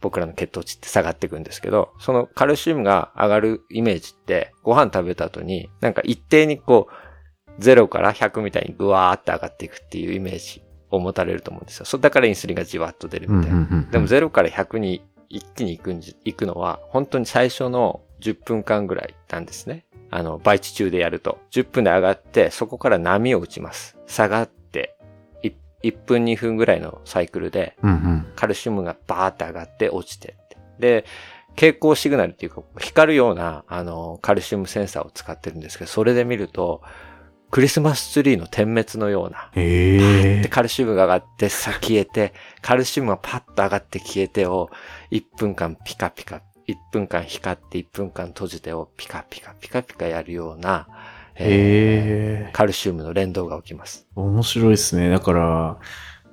[0.00, 11.84] 僕らの血糖値って下がっていくんですけど、そのカルシウムが上がるイメージって、ご飯食べた後に、なんか一定にこう、0から100みたいにぐわーって上がっていくっていうイメージを持たれると思うんですよ。
[11.84, 13.86] そだからインスリンがじわっと出るみたいな。
[13.90, 19.84] でも0から100に一気に行くんじ、行くのは、本当に最初の10分間ぐらいなんですね。
[20.10, 21.38] あの、倍地中でやると。
[21.50, 23.96] 10分で上がって、そこから波を打ちます。
[24.06, 24.96] 下がって、
[25.82, 27.76] 1分2分ぐらいのサイクルで、
[28.34, 30.36] カルシウムがバーって上がって落ちて
[30.78, 31.04] で、
[31.50, 36.82] 蛍光シグナルっていうか、光るような、あの、カルシウムセンサーを使ってるんですけど、それで見ると、
[37.50, 39.50] クリスマスツリーの点滅のような。
[39.54, 44.70] へで、カルシウムが上がってさ消えて、カルシウムがパッと上がって消えてを、
[45.10, 50.86] 1分間ピカピカ、1分間光って1分間閉じてをピカピカピカピカやるような、
[51.36, 54.06] えー、カルシウムの連動が起きます。
[54.14, 55.08] 面白いですね。
[55.08, 55.78] だから、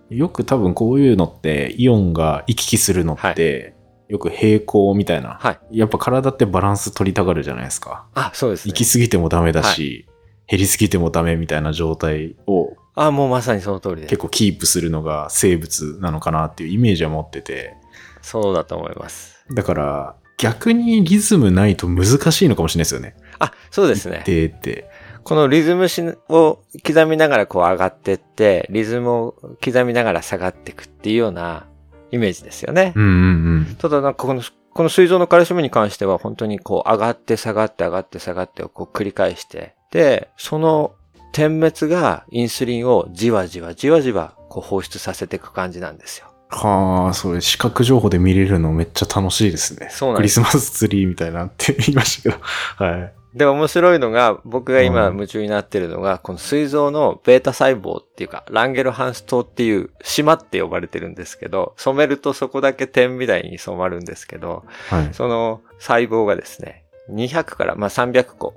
[0.09, 3.75] よく多分こういうのって、イオンが行き来するのって、はい
[4.07, 5.39] よく平行みたいな。
[5.41, 5.79] はい。
[5.79, 8.05] やっぱ体ってバランス取りたがるじゃないですか。
[8.13, 8.71] あ、そうです、ね。
[8.71, 10.05] 行き過ぎてもダメだし、
[10.45, 14.09] 減りすぎてもダメみたいな状態をあ、もうまさにその通りです。
[14.09, 17.75] 結構キープするのが生物なのかなっていうイメージは持ってて。
[18.21, 19.45] そうだと思います。
[19.53, 23.15] だから、逆にリズムないと難しいのかもしれないですよね。
[23.39, 24.23] あ、そうですね。
[24.25, 24.89] でって。
[25.23, 25.87] このリズム
[26.29, 31.65] を刻みながらこう上がってって、リズムを刻みながら下がっていくっていうような
[32.11, 32.93] イメージですよね。
[32.95, 33.75] うんうんうん。
[33.77, 34.43] ただなんかこの、
[34.73, 40.93] この膵臓のカルシウムに関しては本当にこう上がって下がって上がって下がってをこう繰り返して、で、その
[41.31, 46.27] 点滅がインスリンをじわじわじわじわこう放出させていく感じなんですよ。
[46.49, 49.89] はあ、それ視覚情報で見れるのめっちゃ楽しいですね。
[49.91, 50.39] そうなんです。
[50.39, 52.43] クリスマスツリーみたいなって言いましたけど。
[52.85, 53.13] はい。
[53.35, 68.55] で、面白いのが、僕が今夢中になってるのが、この膵臓のベータ細胞っていうか、ランゲルハンス島っていう島って呼ばれてるんですけど、染めるとそこだけ点みたいに染まるんですけど、はい、その細胞がですね、200からまあ300個。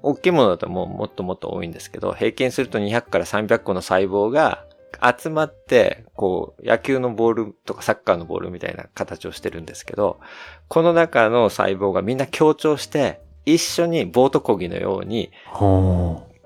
[0.00, 4.64] 大きいものだともうもっともっと多いんですけど、平均すると200から300個の細胞が
[5.02, 10.20] 集まって、こう、野球のボールとかサッカーのボールみたいな形をしてるんですけど、
[10.68, 15.30] この中の細胞がみんな強調して、一緒にボート漕ぎのように、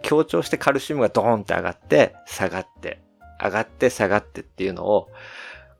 [0.02, 3.00] 強調してカルシウムがドーンって上がって、下がって、
[3.42, 5.08] 上がって下がってっていうのを、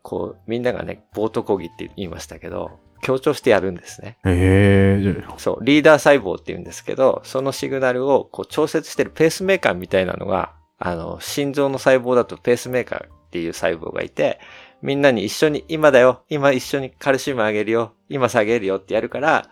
[0.02, 4.18] こう、みんながね、ボート漕ぎって言いましたけど、強調してやるんですね。
[4.24, 5.24] へえ。
[5.37, 14.41] そう、リーダー細胞って言うんですけど、そのシグナルをこう調節してるペースメーカーみたいなのが、あの、心臓の細胞だとペースメーカーっていう細胞がいて、
[14.81, 19.51] みんなに一緒に今だよ、今一緒にカルシウム上げるよ、今下げるよってやるから、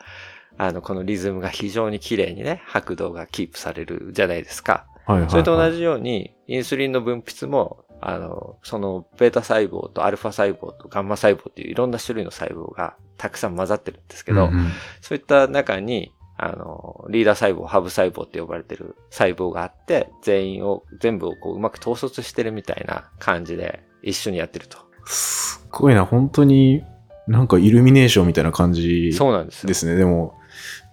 [0.58, 4.86] あの、このリズムが非常に綺麗にね、拍動がキープされるじゃないですか。
[5.06, 14.66] はいはいはい、それと同じように、インスリンの分泌も、あの、その、ベータ細胞とアルファ細胞とガンマ細胞っていういろんな種類の細胞がたくさん混ざってるんですけど、うんうん、
[15.00, 24.78] そういった中に、あの、リーダー細胞、ハブ細胞って呼ばれてる細胞があって、全員を、全部をこううまく統率してるみたいな感じで一緒にやってると。
[25.06, 26.84] すっごいな、本当に
[27.26, 29.96] なんかイルミネーションみたいな感じそうなんですですね。
[29.96, 30.38] でも、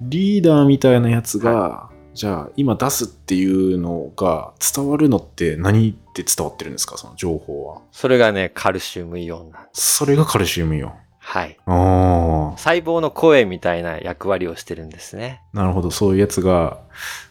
[0.02, 6.98] リーダーみたいなやつが、はい、じゃあ今出すっていうのが伝わるのって何って伝わってるんですか？
[6.98, 7.82] その情報は。
[7.92, 9.98] それがね、カルシウムイオンなんです。
[9.98, 10.94] それがカルシウムイオン。
[11.24, 11.58] はい。
[11.66, 15.42] 細胞の声みたいな役割をしてるんですね。
[15.54, 15.90] なるほど。
[15.90, 16.80] そういうやつが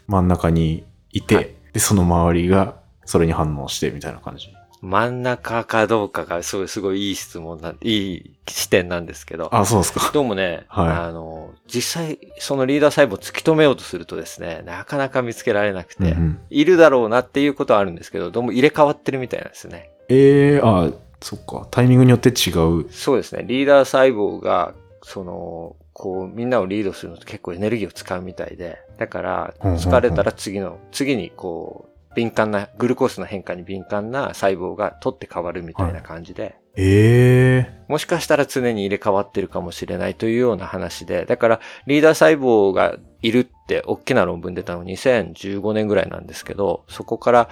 [0.08, 2.74] 真ん中にいて、はい、で、その周りが
[3.04, 4.48] それに反応してみたいな感じ。
[4.80, 9.54] 真ん中かどうかがすごい、すごいいい質問な、いい視点なんですけど。
[9.54, 10.10] あ、そうですか。
[10.12, 19.90] どうもね、はい、あの、実際、そのリーダー細胞を突き止めようとするとですね、なかなか見つけられなくて、うんうん、いるだろうなっていうことはあるんですけど、どうも入れ替わってるみたいなんですね。
[20.08, 20.90] ええー、あ、
[21.22, 21.66] そっか。
[21.70, 22.90] タイミングによって違う。
[22.90, 23.44] そうですね。
[23.46, 36.42] リーダー細胞が、その、こう、みんなをリードするのって結構エネルギーを使うみたいで、だから、疲れたら次の、次にこう、敏感な、グルコースの変化に敏感な細胞が取って変わるみたいな感じで。
[36.42, 47.48] はい、ええー、もしかしたら常に入れ替わってるかもしれないというような話で、だからリーダー細胞がいるって大きな論文出たの2015年ぐらいなんですけど、そこから、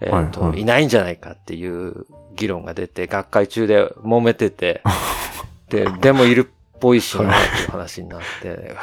[0.00, 4.82] えっ、ー、と、はいはい、いないんじゃないかっていう議論が出て、学会中で揉めてて、
[5.68, 8.74] で、でもいるっぽいしなっていう話になって、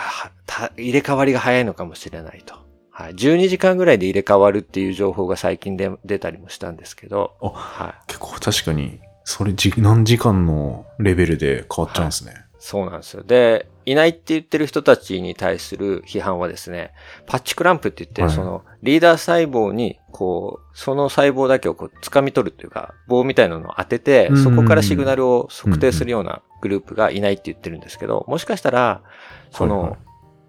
[0.78, 2.56] 入れ替わりが早いのかもしれないと。
[2.90, 3.16] はい。
[3.16, 7.36] 12時間ぐらいで入れ替わるっていう情報が最近で出たりもしたんですけど。
[7.40, 7.94] はい。
[8.08, 12.44] 結構確かに、それ何時間のレベルで変わっちゃうんですね、はい。
[12.64, 13.24] そうなんですよ。
[13.24, 16.94] で、いないって言ってる人たちに対する批判はですね、
[17.26, 29.02] パッチクランプって言って、はい、そのリーダー細胞に、こう、その細胞だけをこう掴み取るというか、棒みたいなのを当てて、そこからシグナルを測定するようなグループがいないって言ってるんですけど、もしかしたら、
[29.50, 29.98] その、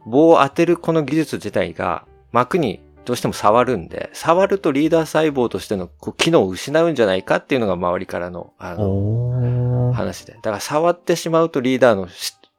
[0.04, 10.34] 棒を当てるこの技術自体が、膜にどうしても触るんで、触るとリーダー細胞としての機能を失うんじゃないかっていうのが周りからの、あの、話で。
[10.34, 12.08] だから触ってしまうとリーダーの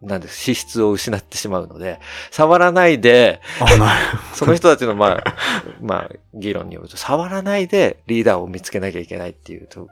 [0.03, 3.41] なんです、資質を失ってしまうので、触らないで、
[4.33, 5.35] その人たちの、まあ、
[5.81, 9.87] まあ、議論によると、触らないでリーダーを見つけなきゃいけないっていうと、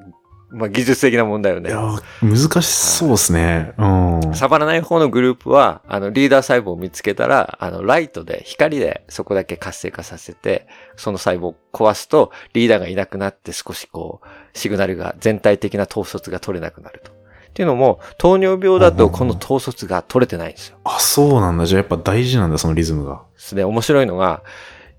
[0.52, 1.70] まあ、技術的な問題よね。
[1.70, 1.80] いや、
[2.22, 3.74] 難しそうですね。
[3.78, 4.34] うん。
[4.34, 14.28] 触らない方のグループは、あの、リーダー細胞を見つけたら、あの、ライトで、光でそこだけ活性化させて、その細胞を壊すと、リーダーがいなくなって少しこう、
[14.58, 17.12] シグナルが、全体的な統率が取れなくなると。
[17.12, 20.78] っていうのも、糖尿病だとこの統率が取れてないんですよ。
[20.84, 21.66] あ、そうなんだ。
[21.66, 23.24] じゃあやっぱ大事なんだ、そのリズムが。
[23.36, 23.64] ですね。
[23.64, 24.42] 面白いのが、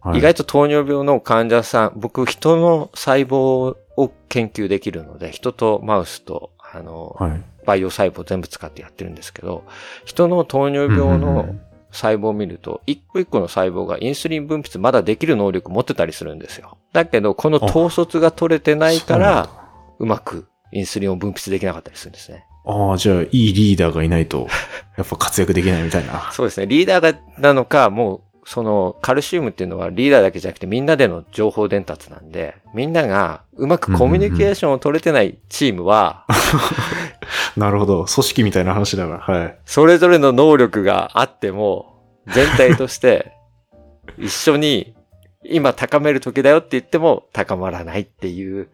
[0.00, 9.64] はい、意外と糖尿病の患者さん、僕、人の細胞を研究できるので、人とマウスと、あの、はい、培養細胞全部使ってやってるんですけど、
[10.04, 11.54] 人の糖尿病の
[11.90, 16.78] 細胞を見ると、一個一個の細胞がインスリン分泌まだできる能力持ってたりするんですよ。
[16.92, 19.48] だけど、この統率が取れてないから、
[19.98, 22.46] うまくインスリンを分泌できなかったりするんですね。
[22.64, 24.46] ああ、じゃあ、いいリーダーがいないと、
[24.96, 26.30] やっぱ活躍できないみたいな。
[26.32, 26.66] そうですね。
[26.66, 36.26] リーダーが、なのか、もう、その、カルシウムっていうのはリーダーだけじゃなくてみんなでの情報伝達なんで、みんながうまくコミュニケーションを取れてないチームは、
[37.56, 38.04] なるほど。
[38.04, 39.58] 組織みたいな話だから、はい。
[39.64, 41.92] それぞれの能力があっても、
[42.26, 43.32] 全体として
[44.18, 44.94] 一緒に
[45.44, 48.68] 今高める時だよって言っても高まらないっていう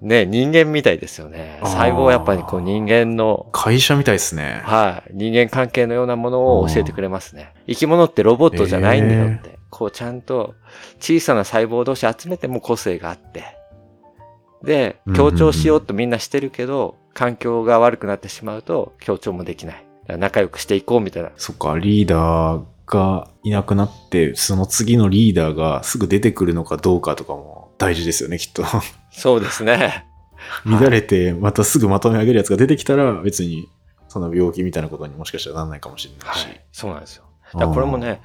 [0.00, 1.58] ね、人間みたいですよね。
[1.62, 3.48] 細胞はやっぱりこう人間の。
[3.52, 4.60] 会社みたいですね。
[4.64, 5.10] はい。
[5.12, 7.52] 人間関係のようなものを教えてくれますね。
[7.66, 9.50] 生き物ってロボットじゃないんだよって。
[9.50, 10.54] えー、こうちゃんと
[11.00, 13.44] 小さな細胞同士集めても個性があって。
[14.62, 19.84] で、協調しようとみんなしてるけど、環境が悪くなってしまうと協調もできない。
[20.06, 21.30] 仲良くしていこうみたいな。
[21.36, 28.64] そっか、リーダーがいなくなって、その次のリーダーがすぐ出てくるのかどうかとかも大事ですよね、きっと。
[29.10, 30.06] そうですね。
[30.64, 33.68] 乱れて、またすぐまとめ上げるやつが出てきたら、別に、
[34.08, 36.46] その病気みたいなことにもしかしたらならないかもしれないし。
[36.46, 37.24] はい、そうなんですよ。
[37.58, 38.20] だこれもね、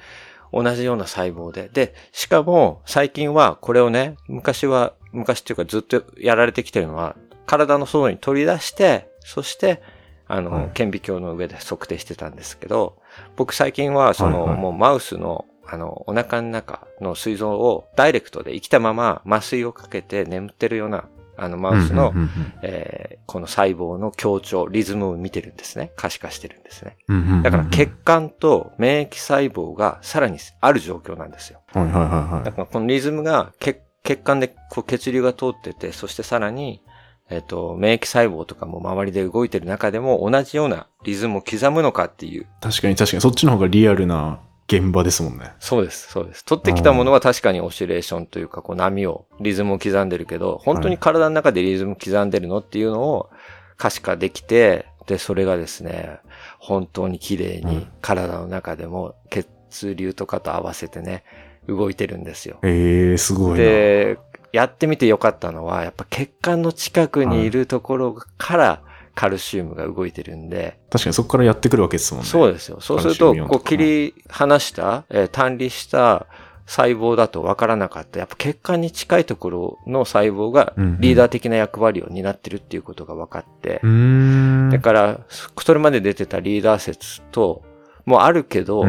[0.52, 1.68] 同じような細胞で。
[1.72, 9.82] で、しかも、最近はこれをね、昔は、昔っていうかずっとやられてきてるのは、体の外に取り出して、そして、
[10.26, 12.98] あの、顕微鏡の上で測定してたんですけど、
[13.36, 21.04] 僕最近は、その、もうマウスのあの、お腹の中の膵臓をダイレクトで生きたまま麻酔をかけて眠ってるような、
[21.36, 22.14] あの、マウスの、
[22.62, 25.92] えこの細胞の強調、リズムを見てるんですね。
[25.94, 26.96] 可視化してるんですね。
[27.42, 31.60] だから血管と免疫細胞がさらにある状況なんですよ。
[31.74, 32.44] はいはいはいはい。
[32.44, 36.82] だからこのリズムが血血管でこう血流が通ってて、そしてさらに、
[37.28, 42.46] えっ、と、免疫細胞とかも周りで動いてる中でも同じようなリズムを刻むのかっていう。
[42.62, 45.54] 確かに確かに、そっちの方がリアルな現場ですもんね。
[45.60, 46.44] そうです、そうです。
[46.44, 53.30] 取ってきたものは確かにオシレーションというか、こう波を、リズムを刻んでるけど、本当に体の中でリズム刻んでるのっていうのを
[53.78, 56.18] 可視化できて、で、それがですね、
[56.58, 61.24] 本当に綺麗に体の中でも血流とかと合わせてね、
[61.66, 62.58] 動いてるんですよ。
[62.62, 64.18] ええー、すごいで、
[64.52, 68.82] やってみてよかったのは、やっぱ血管の近くにいるところから、
[69.18, 70.78] カルシウムが動いてるんで。
[70.90, 72.28] 確かにそこからやってくるわけですもんね。
[72.28, 72.78] そうですよ。
[72.80, 76.28] そうすると、こう切り離した、えー、単離した
[76.66, 78.20] 細胞だと分からなかった。
[78.20, 83.80] やっぱ血管に近いところの細胞がリーダー的な役割を担ってるっていうことが分かって。
[83.82, 87.64] うん、だから、それまで出てたリーダー説と、
[88.04, 88.84] もあるけど、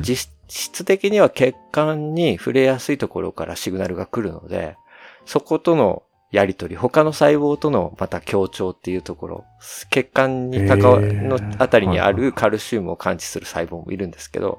[0.00, 4.78] 実質的には血管に触れやすいところからシグナルが来るので、
[5.26, 6.04] そことの
[6.34, 9.44] やりとり、他の細胞とのまた協調っていうところ、
[9.90, 14.58] 血管に関わ、のあたりにあるカルシウムを感知する細胞もいるんですけど、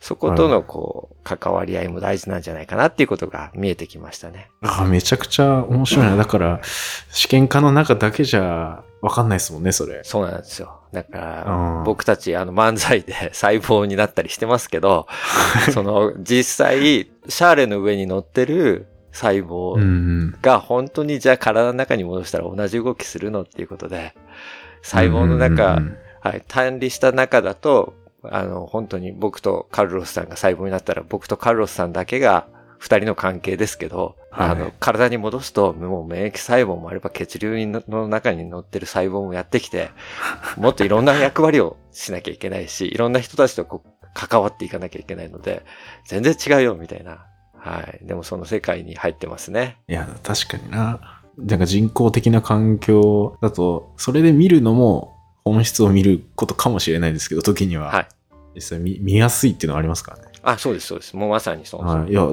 [0.00, 4.50] そことのこう、関わり合いも大事なんじゃないかなっていうことが見えてきましたね。
[4.62, 6.16] ああ、めちゃくちゃ面白いな。
[6.16, 6.60] だから、
[7.10, 10.00] 試験科の中だけじゃわかんないですもんね、それ。
[10.04, 10.80] そうなんですよ。
[10.92, 15.06] だから、僕たちあの漫才で 細胞になったりしてますけど、
[15.72, 24.14] その実際、シャーレの上に乗ってる細胞が本当にじゃあ体の中に戻したら同じ動きするのっていうことで、
[24.82, 25.80] 細胞の中、
[26.20, 27.94] はい、単離した中だと、
[28.24, 32.48] あの、本当に僕とカルロスさんが細胞になったら僕とカルロスさんだけが
[32.78, 39.90] 二人の関係ですけど、はい、あの、体に戻すと、もう免疫細胞もあれば血流の中に乗ってる細胞もやってきて、
[40.58, 45.64] もっといろんな役割をしなきゃいけないし、いろんな人たちとこう関わっていかなきゃいけないので、
[46.08, 47.26] 全然違うよ、みたいな。
[47.64, 48.06] はい。
[48.06, 49.78] でもその世界に入ってますね。
[49.88, 51.22] いや、確かにな。
[51.38, 57.90] なんか人工的な環境だと、それで見るのも本質を見ることかもしれないですけど、時には。
[57.90, 58.08] はい。
[58.54, 60.24] 実際見見やすいっていうのはありますからね。
[60.44, 61.16] あ、そうです、そうです。
[61.16, 61.84] もうまさにそう。
[61.84, 62.10] はい。
[62.10, 62.28] いや、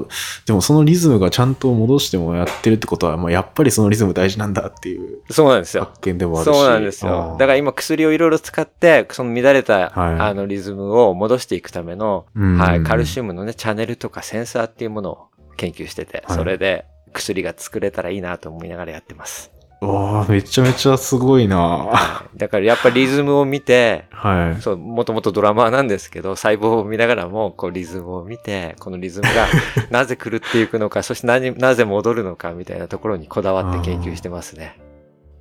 [0.46, 5.20] でもそのリズムがちゃんと戻してもやってるってことは、まあ、やっぱりそのリズム大事なんだっていう。
[5.30, 5.84] そうなんですよ。
[5.84, 6.54] 発見でもあるし。
[6.54, 7.36] そうなんですよ。
[7.38, 19.50] だから今薬をいろいろ使って、その乱れた、はい、あのリズムを戻していくための、はい、カルシウムのね、チャンネルとかセンサーっていうものを研究してて、それで薬が作れたらいいなと思いながらやってます。
[19.86, 24.62] わあ、めちゃめちゃすごいなだからやっぱリズムを見て、はい。
[24.62, 29.46] そう、もともとドラマーなんですけど、細胞を見ながらも、こうリズムを見て、このリズムが
[29.90, 34.78] なぜ狂っていくのか、そして何、なぜ戻るのかみたいなところにこだわって研究してますね。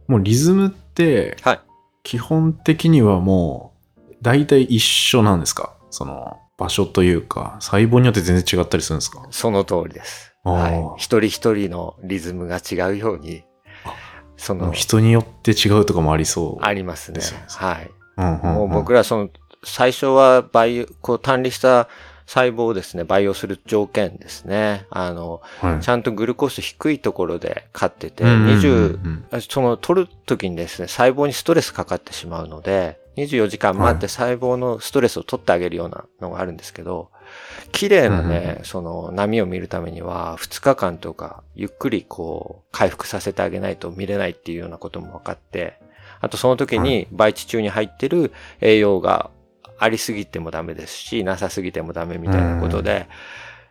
[0.08, 1.60] もうリズムって、はい。
[2.04, 5.76] 基本的にはもう、大体一緒なんですか？
[5.92, 9.22] その、場所というか、細胞によって全然違ったりするんですか？
[9.30, 10.34] その通りです。
[10.44, 11.02] はい。
[11.02, 13.44] 一人一人のリズムが違うように、
[14.42, 17.22] その人によって違うとかもありそう、ありますね。
[17.48, 17.92] はい。
[18.18, 19.30] もう僕らその
[19.64, 21.88] 最初は培養、こう単離した
[22.26, 24.88] 細胞をですね、培養する条件ですね。
[24.90, 37.12] あの、はい、ちゃんとグルコース低いところで飼ってて、20、その取る時にですね、細胞にストレスかかってしまうので、24時間待って細胞のストレスを取ってあげるようなのがあるんですけど、
[37.72, 45.80] 綺麗なね、うん、その波を見るためには、2日間とか、ゆっくりこう、回復させてあげないと見れないっていうようなことも分かって、
[46.20, 49.32] あとその時に培地中に入ってる栄養が
[49.80, 53.08] ありすぎてもダメですし、なさすぎてもダメみたいなことで、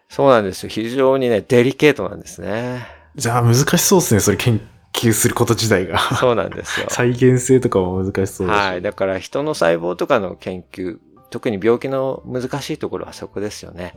[0.09, 0.69] そうなんですよ。
[0.69, 2.85] 非常にね、デリケートなんですね。
[3.15, 4.61] じゃあ難しそうですね、それ研
[4.93, 5.99] 究すること自体が。
[5.99, 6.87] そうなんですよ。
[6.91, 8.83] 再現性とかも難しそうですはい。
[8.83, 10.99] だから人の細胞とかの研究、
[11.31, 13.95] 特に病気の難しいところはそこですよね。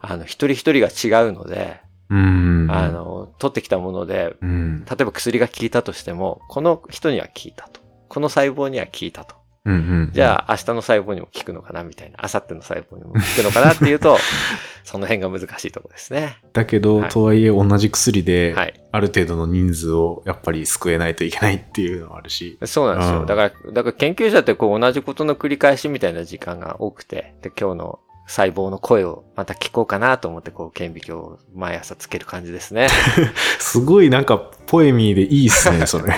[0.00, 7.80] あの、一人一人が違うので、うんあの、取ってきたもので、例えば薬が効いたとしても、この人には効いたと。
[8.08, 9.36] この細胞には効いたと。
[9.66, 14.16] うんうんうん、じゃあ明日の細胞にも効くのかなみたいな、明後日の細胞にも効くのかなっていうと、
[14.84, 16.38] その辺が難しいところですね。
[16.52, 18.54] だけど、はい、とはいえ同じ薬で、
[18.92, 22.58] ある程度の人数をやっぱり救えないといけないっていうのもあるし。
[22.64, 23.20] そうなんですよ。
[23.20, 32.88] うん、だから、だから研究者ってこう同じことの繰り返しみたいな時間が多くて、で、今日の細胞の声をまた聞こうかなと思って、こう、顕微鏡を毎朝つける感じですね。
[33.60, 36.12] すごいなんか、ポエミーでいいっすね、 それ。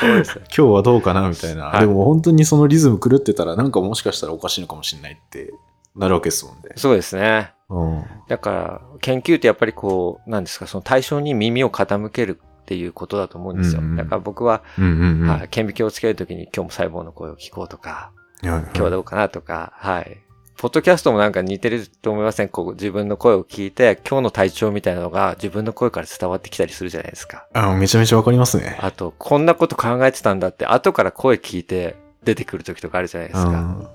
[0.00, 0.36] そうです。
[0.36, 1.80] 今日はどうかなみたいな、はい。
[1.80, 5.52] でも本当にそのリズム狂ってたら、なんかもしかしたらおかしいのかもしれないって
[5.96, 6.70] なるわけですもんね。
[6.76, 7.52] そうですね。
[7.68, 13.80] うん、だから、研究ってやっぱりこう、なんですか、その対象に耳を傾けるっていうことだと思うんですよ。
[13.80, 18.12] うんうん、だから僕は、うんうんうん、はい、顕微鏡をつけるときに今日も細胞の声を聞こうとか、
[18.42, 20.24] 今日はどうかなとか、はい。
[20.56, 22.48] ポッドキャストもなんか似てると思いません？
[22.48, 27.46] こう自分の声を聞いて、今日の体調みたいなのが自分の声から伝わってきたりするじゃないですか。
[27.52, 28.78] あめちゃめちゃわかりますね。
[28.80, 33.50] あと、こんなこと考えてたんだって、後から声聞いて出てくる時とかあるじゃないですか。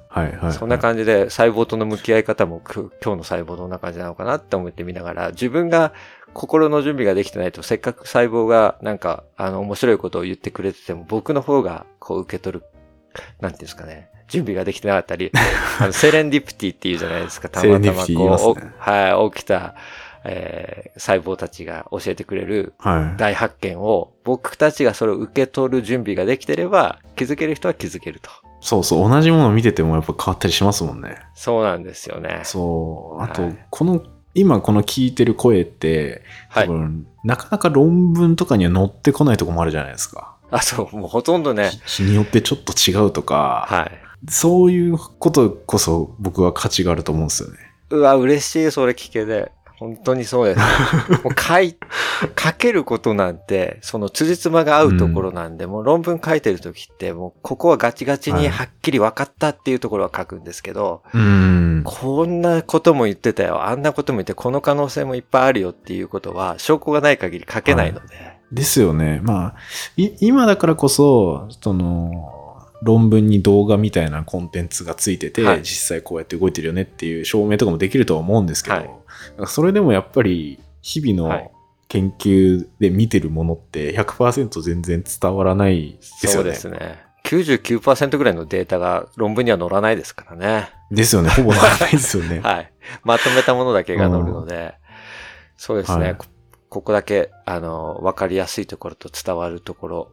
[0.10, 5.94] はいはい、はい、そんな感じで細胞との向き合い方も今日の細胞どんな感じなのかなって思ってみながら、自分が
[6.34, 12.66] 心の準備ができてないと、せっかく細胞がなんか、あの、面白いことを言ってくれてても、僕の方がこう受け取る、
[13.40, 14.10] なんていうんですかね。
[14.28, 15.32] 準備ができてなかったり、
[15.80, 17.50] あのセレンディプティっていうじゃないですか。
[17.50, 19.76] たまたまこう、ね、はい、起きた、
[20.24, 22.74] えー、細胞たちが教えてくれる
[23.18, 28.30] 大発見を、はい、僕たちがそれを受け取る準備ができてれば、気づける人は気づけると。
[28.62, 31.18] そうそう、同じものを見ててもやっぱ変わったりしますもんね。
[31.34, 32.42] そうなんですよね。
[32.44, 33.24] そう。
[33.24, 34.04] あと、はい、この、
[34.36, 36.22] 今この聞いてる声って、
[36.54, 36.92] 多分、はい、
[37.24, 40.36] なかなか論文とかには載ってこないとこもあるじゃないですか。
[40.52, 41.72] あ、そう、もうほとんどね。
[41.86, 43.92] 日によってちょっと違うとか、はい。
[44.28, 47.58] そういうことこそ僕は価値があると思うんですよね。
[47.92, 49.52] うわ、嬉しい、それ聞けで。
[49.80, 50.60] 本当にそうです。
[51.24, 51.78] もう書い、
[52.38, 68.16] 書けることなんて、その辻褄が合うところなんで、うん、もう論文書いてるときって、もうここはガチガチにはっきり分かったっていうところは書くんですけど、うん、こんなことも言ってたよ、あんなことも言って、この可能性もいっぱいあるよっていうことは、証拠がない限り書けないので。
[68.18, 69.20] はい、ですよね。
[69.24, 69.56] まあ、
[70.20, 72.36] 今だからこそ、その、
[72.82, 78.90] 論文に動画みたいなコンテンツがついてて、はい、実際こうやって動いてるよねっていう証明とかもできるとは思うんですけど、はい、
[79.48, 81.52] それでもやっぱり日々の
[81.90, 86.36] 研究で見てるものって100%全然伝わらないですよね。
[86.36, 87.10] そうですね。
[87.26, 90.70] 99%ぐらいのデータが論文には載らないですからね。
[90.90, 91.30] ですよね。
[91.30, 92.40] ほぼ載らないですよね。
[92.44, 92.72] はい。
[93.04, 94.72] まとめたものだけが載るので、うん、
[95.58, 96.04] そうですね。
[96.06, 96.18] はい、
[96.70, 100.12] ここだけ、あの、わかりやすいところと伝わるところ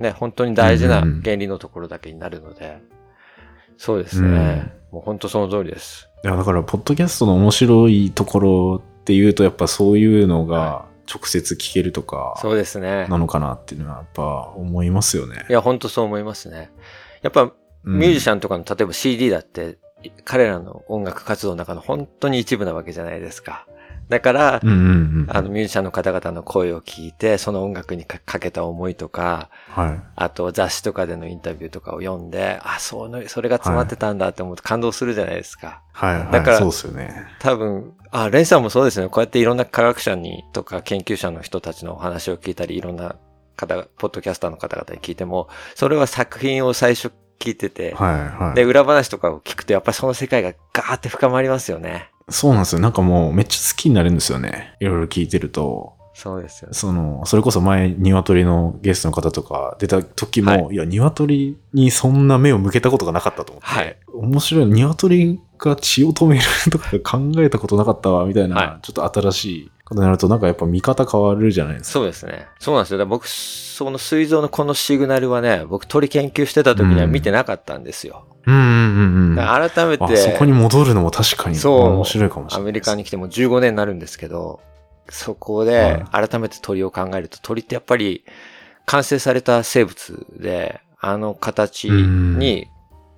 [0.00, 2.82] ね、本当に大事な原理のところだけになるので、
[3.76, 6.08] そうですね、うん、もう本当その通りです。
[6.24, 13.06] いや、だから、ポッドキャストの面白いところっていうと、やっぱそういうのが直接聞けるとか、そうですね。
[13.08, 15.46] なのかなっていうのは、やっぱ思いますよね。
[15.48, 16.72] いや、本当そう思いますね。
[17.22, 17.52] やっぱ、
[17.84, 19.78] ミュージシャンとかの、例えば CD だって、
[20.24, 23.66] 彼らの音楽活動の中の本当に一部なわけじゃないですか。
[24.08, 35.82] だから、うんうんうん、あの、ミュージシャンの方々の声を聞いて、その音楽にかけた思いとか、はい、あと雑誌とかでのインタビューとかを読んで、あ、そうの、それが詰まってたんだって思うと感動するじゃないですか。
[35.92, 37.26] はい、はい、だから、そうですよね。
[37.40, 39.08] 多分、あ、レンさんもそうですね。
[39.08, 43.16] こうやっていろんな科学者にとか研究者の人たちのお話を聞いたり、いろんな
[43.56, 52.10] 方、ポッドキャスターの方々に聞いても、それは作品を最初聞いてて、はいはい、で、裏話とかを聞くと、やっぱりその世界がガーって深まりますよね。
[52.28, 52.80] そうなんですよ。
[52.80, 54.74] なんかもうめっちゃ好きになるんですよね。
[54.80, 55.94] いろいろ聞いてると。
[56.16, 63.66] そうですよ、ね、その、それこそ前、鶏のゲストの方とか出た時も、はい、いや、鶏にそんな目を向けたことがなかったと思って。
[63.66, 63.96] はい。
[64.14, 64.66] 面白い。
[64.66, 71.92] 鶏が血を止めるとか考えたことなかったわ、みたいな、はい、ちょっと新しいことになるとなんかやっぱ見方変わるじゃないですか。
[71.92, 72.48] そうですね。
[72.58, 73.06] そうなんですよ。
[73.06, 78.26] 僕、その膵臓のこのシグナルはね、僕鳥研究してた時には見てなかったんですよ。
[78.46, 79.36] うんうんうんうん。
[79.36, 80.16] 改めて。
[80.16, 82.62] そこに戻るのも確かに面白いかもしれない。
[82.62, 84.60] アメリカに来ても15年になるんですけど、
[85.10, 88.24] そこで改めて鳥を考えると、鳥ってやっぱり
[88.86, 92.68] 完成された生物で、あの形に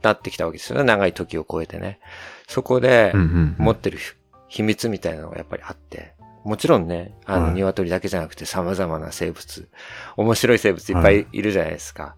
[0.02, 0.84] なってきたわけですよね。
[0.84, 2.00] 長い時を超えてね。
[2.48, 3.98] そこで持ってる
[4.48, 6.15] 秘密みたいなのがやっぱりあって。
[6.46, 9.68] もちろんね、あの、鶏だけじゃなくて様々な生物、
[10.16, 12.14] 面白い生物いっぱいいるじゃないですか。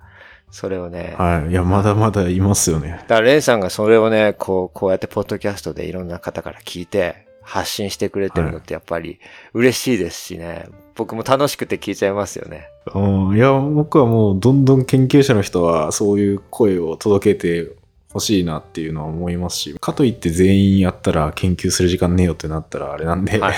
[0.51, 1.15] それをね。
[1.19, 1.51] はい。
[1.51, 3.05] いや、まだまだいますよね。
[3.09, 9.19] だから、レンさんがそれをね、こう、こうやってポッドキャストでいろんな方から聞いて、発信してくれてるのってやっぱり
[9.55, 10.67] 嬉しいですしね。
[10.95, 12.69] 僕も楽しくて聞いちゃいますよね。
[12.95, 13.37] うん。
[13.37, 17.73] いや、僕はもうどんどん研究者の人はそういう声を届けて
[18.13, 23.55] ほしいなっていうのは思いますし、かといって全員やったら研究する時間ねえよってなったらあれなんで、はい、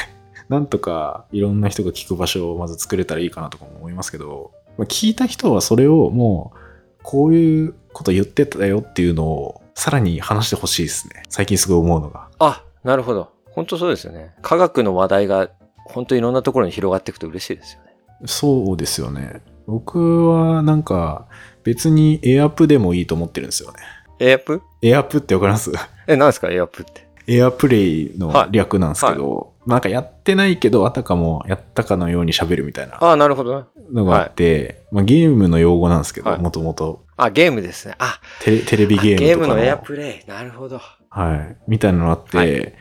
[0.51, 6.59] なんとかいろんな人が聞く場所をまず作れたらいいかなとかも思いますけど、まあ、聞いた人はそれをもう、
[7.03, 11.23] こういうこと言ってたよっていうのをさらに話してほしいですね。
[11.29, 12.29] 最近すごい思うのが。
[12.41, 13.31] あ、なるほど。
[13.53, 14.35] 本当そうですよね。
[14.43, 17.95] 科学の話題が本当いろんなところに広がっていくと嬉しいですよね。
[18.27, 19.43] そうですよね。
[19.67, 21.27] 僕はなんか
[21.63, 23.79] 別にエアプでもいいと思ってるんですよね。
[24.19, 24.61] エアプ？
[24.83, 25.73] エアプってわかります？
[26.09, 26.51] え、何ですか？
[26.51, 27.09] エアプって。
[27.27, 32.97] エアプレイの略なんですけど、はいなんかやってないけど、あたかもやったかのように喋るみたいな。
[32.97, 37.05] ああ、なるほどのがあって、はい、まあ、ゲームの用語なんですけど、もともと。
[37.17, 37.95] あ、ゲームですね。
[37.99, 40.31] あテレテレビゲームとかゲームのエアプレイ。
[40.31, 40.81] なるほど。
[41.11, 41.57] はい。
[41.69, 42.75] みたいなのあって、はい、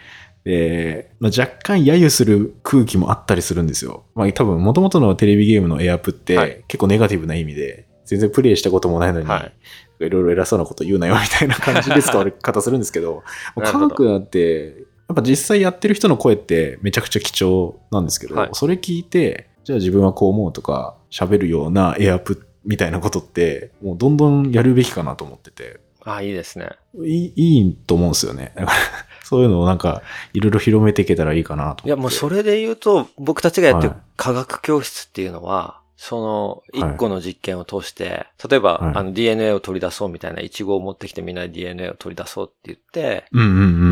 [0.46, 4.06] で、まあ、若干揶揄する空気もあったりするんですよ。
[4.16, 9.52] まあ多分、もともとのテレビゲームのエアプって、結構ネガティブな意味で、全然プレイしたこともないのに、は
[10.00, 13.24] い、いろいろ偉そうなこと言うなよみたいな感じで使われ方するんですけど、
[13.62, 25.80] 科学だって、やっぱ実際やってる人の声ってめちゃくちゃ貴重なんですけど、はい、それ聞いて、じゃあ自分はこう思うとか、喋るようなエアプみたいなことって、もうどんどんやるべきかなと思ってて。
[26.05, 26.70] ああ、いいですね。
[27.03, 28.53] いい、いいと思うんですよね。
[29.26, 30.03] そういうのをなんか、
[30.34, 31.88] いろいろ広めていけたらいいかなと。
[31.88, 43.26] いや、もうそれで言うと、僕たちがやってる科学教室っていうのは、その、一個の実験を通して、はい、例えば、はい、あの DNA を取り出そうみたいな、イチゴを持ってきてみんなで DNA を取り出そうって言って、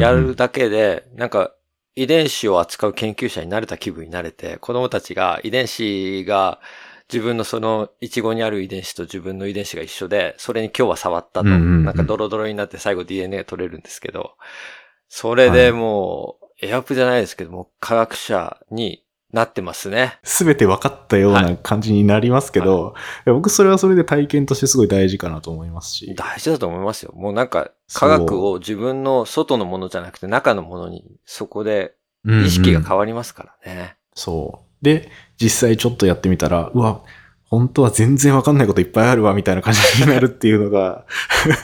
[0.01, 1.51] やるだけで、なんか、
[1.95, 6.61] 遺伝子を扱う研究者になれた気分になれて、子供たちが遺伝子が
[7.11, 14.37] 自分のそのイチゴにある遺伝子と自分の遺伝子が一緒で、それに今日は触ったと、なんかドロドロになって最後 DNA が取れるんですけど、
[15.09, 19.03] それでもう、エアプじゃないですけども、科学者に
[19.33, 20.19] なってますね。
[20.23, 22.93] すべて分かったような感じになりますけど、は
[23.27, 26.15] い、僕それはそれで体験としてすごい大事かなと思いますし。
[26.15, 27.11] 大事だと思いますよ。
[27.15, 33.73] もうなんか科学を自分の外のものじゃなくて中のものにそこで意識が変わりますからね。
[33.73, 34.85] うんうん、そう。
[34.85, 35.09] で、
[35.41, 37.01] 実際ちょっとやってみたら、うわ、
[37.43, 41.05] 本当は全然わかんないこといっぱいあるわ、みたいな感じになるっていうのが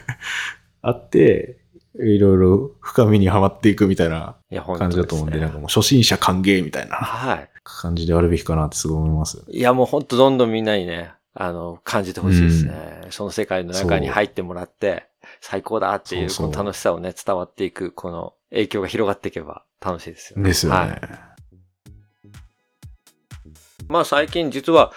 [0.82, 1.60] あって、
[2.00, 4.36] いろいろ深みにはまっていくみたいな
[4.78, 9.44] 感じだと思うんで、でね、なんかもう初心者歓迎みたいな感じであるべきかなってすごい思います。
[9.48, 13.12] いや、もうほんとどんどんみんなにね、あの、感じてほしいですね、うん。
[13.12, 15.08] その世界の中に入ってもらって、
[15.42, 20.50] 最高だっていうこの楽しさをね、伝わっていく、この影響が広がっていけば楽しいですよね。
[20.50, 20.78] ですよね。
[20.78, 21.33] はい
[23.88, 24.92] まあ最近実は、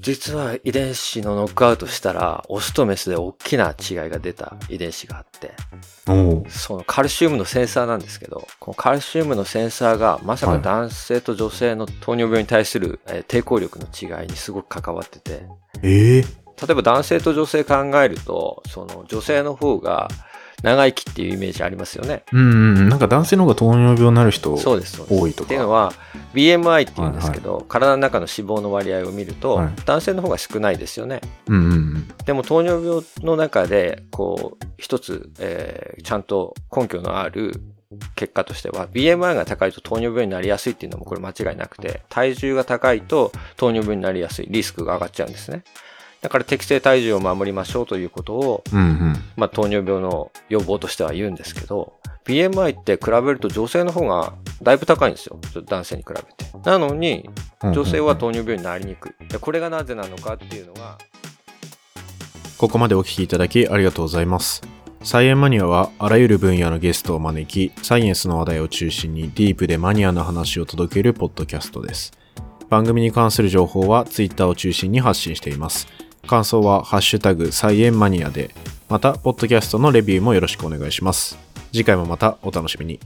[0.00, 5.54] 実は遺伝子のノックアウトしたら、オスとメスで大きな違いが出た遺伝子があって、
[6.48, 15.46] そのカルシウムのセンサーなんですけど、このカルシウムのセンサーがまさか男性と女性の糖尿病に対する、え抵抗力の違いにすごく関わってて、
[15.82, 16.22] えー、
[16.66, 20.08] 例えば男性と女性考えると、その女性の方が
[20.66, 22.24] 長生きっていうイメージありますよね。
[22.32, 24.58] うん、なんか男性の方が糖尿病になる人多
[25.28, 25.44] いとか。
[25.44, 25.92] っていうのは
[26.34, 31.20] BMI っていうんですけど、はいはい、体の中の脂肪の割合を見ると、はい、男性の方が少ないですよね。
[31.46, 37.62] うんうんうん、でも糖尿病の中でこう一つ、えー、ちゃんと根拠のある
[38.16, 45.62] 結果としては BMI が高いと糖尿病になりやすいっていうのもこれ間違いなくて体重が高いと糖尿病になりやすいリスクが上がっちゃうんですね。
[46.22, 51.94] だから適正体重を守りましょうということを、うんうん、まあ、糖尿病の予防としては言うんですけど、
[52.24, 55.38] BMI って比べると女性の方がだいぶ高いんですよ。
[55.66, 56.68] 男性に比べて。
[56.68, 57.28] なのに、
[57.62, 59.38] 女性は糖尿病になりにくい。
[59.40, 60.98] これがなぜなのかっていうのが。
[62.58, 64.62] ここまでお聞きいただきありがとうございます。
[65.02, 72.12] サイエンマニアはあらゆる分野のゲストを招き、サイエンスの話題を中心にディープでマニアな話を届けるポッドキャストです。
[72.68, 75.86] 番組に関する情報は Twitter を中心に発信しています。
[76.26, 78.54] 感想はハッシュタグサイエンマニアで、
[78.88, 81.38] また、ポッドキャストのレビューもよろしくお願いします。
[81.72, 83.00] 次回もまたお楽しみに。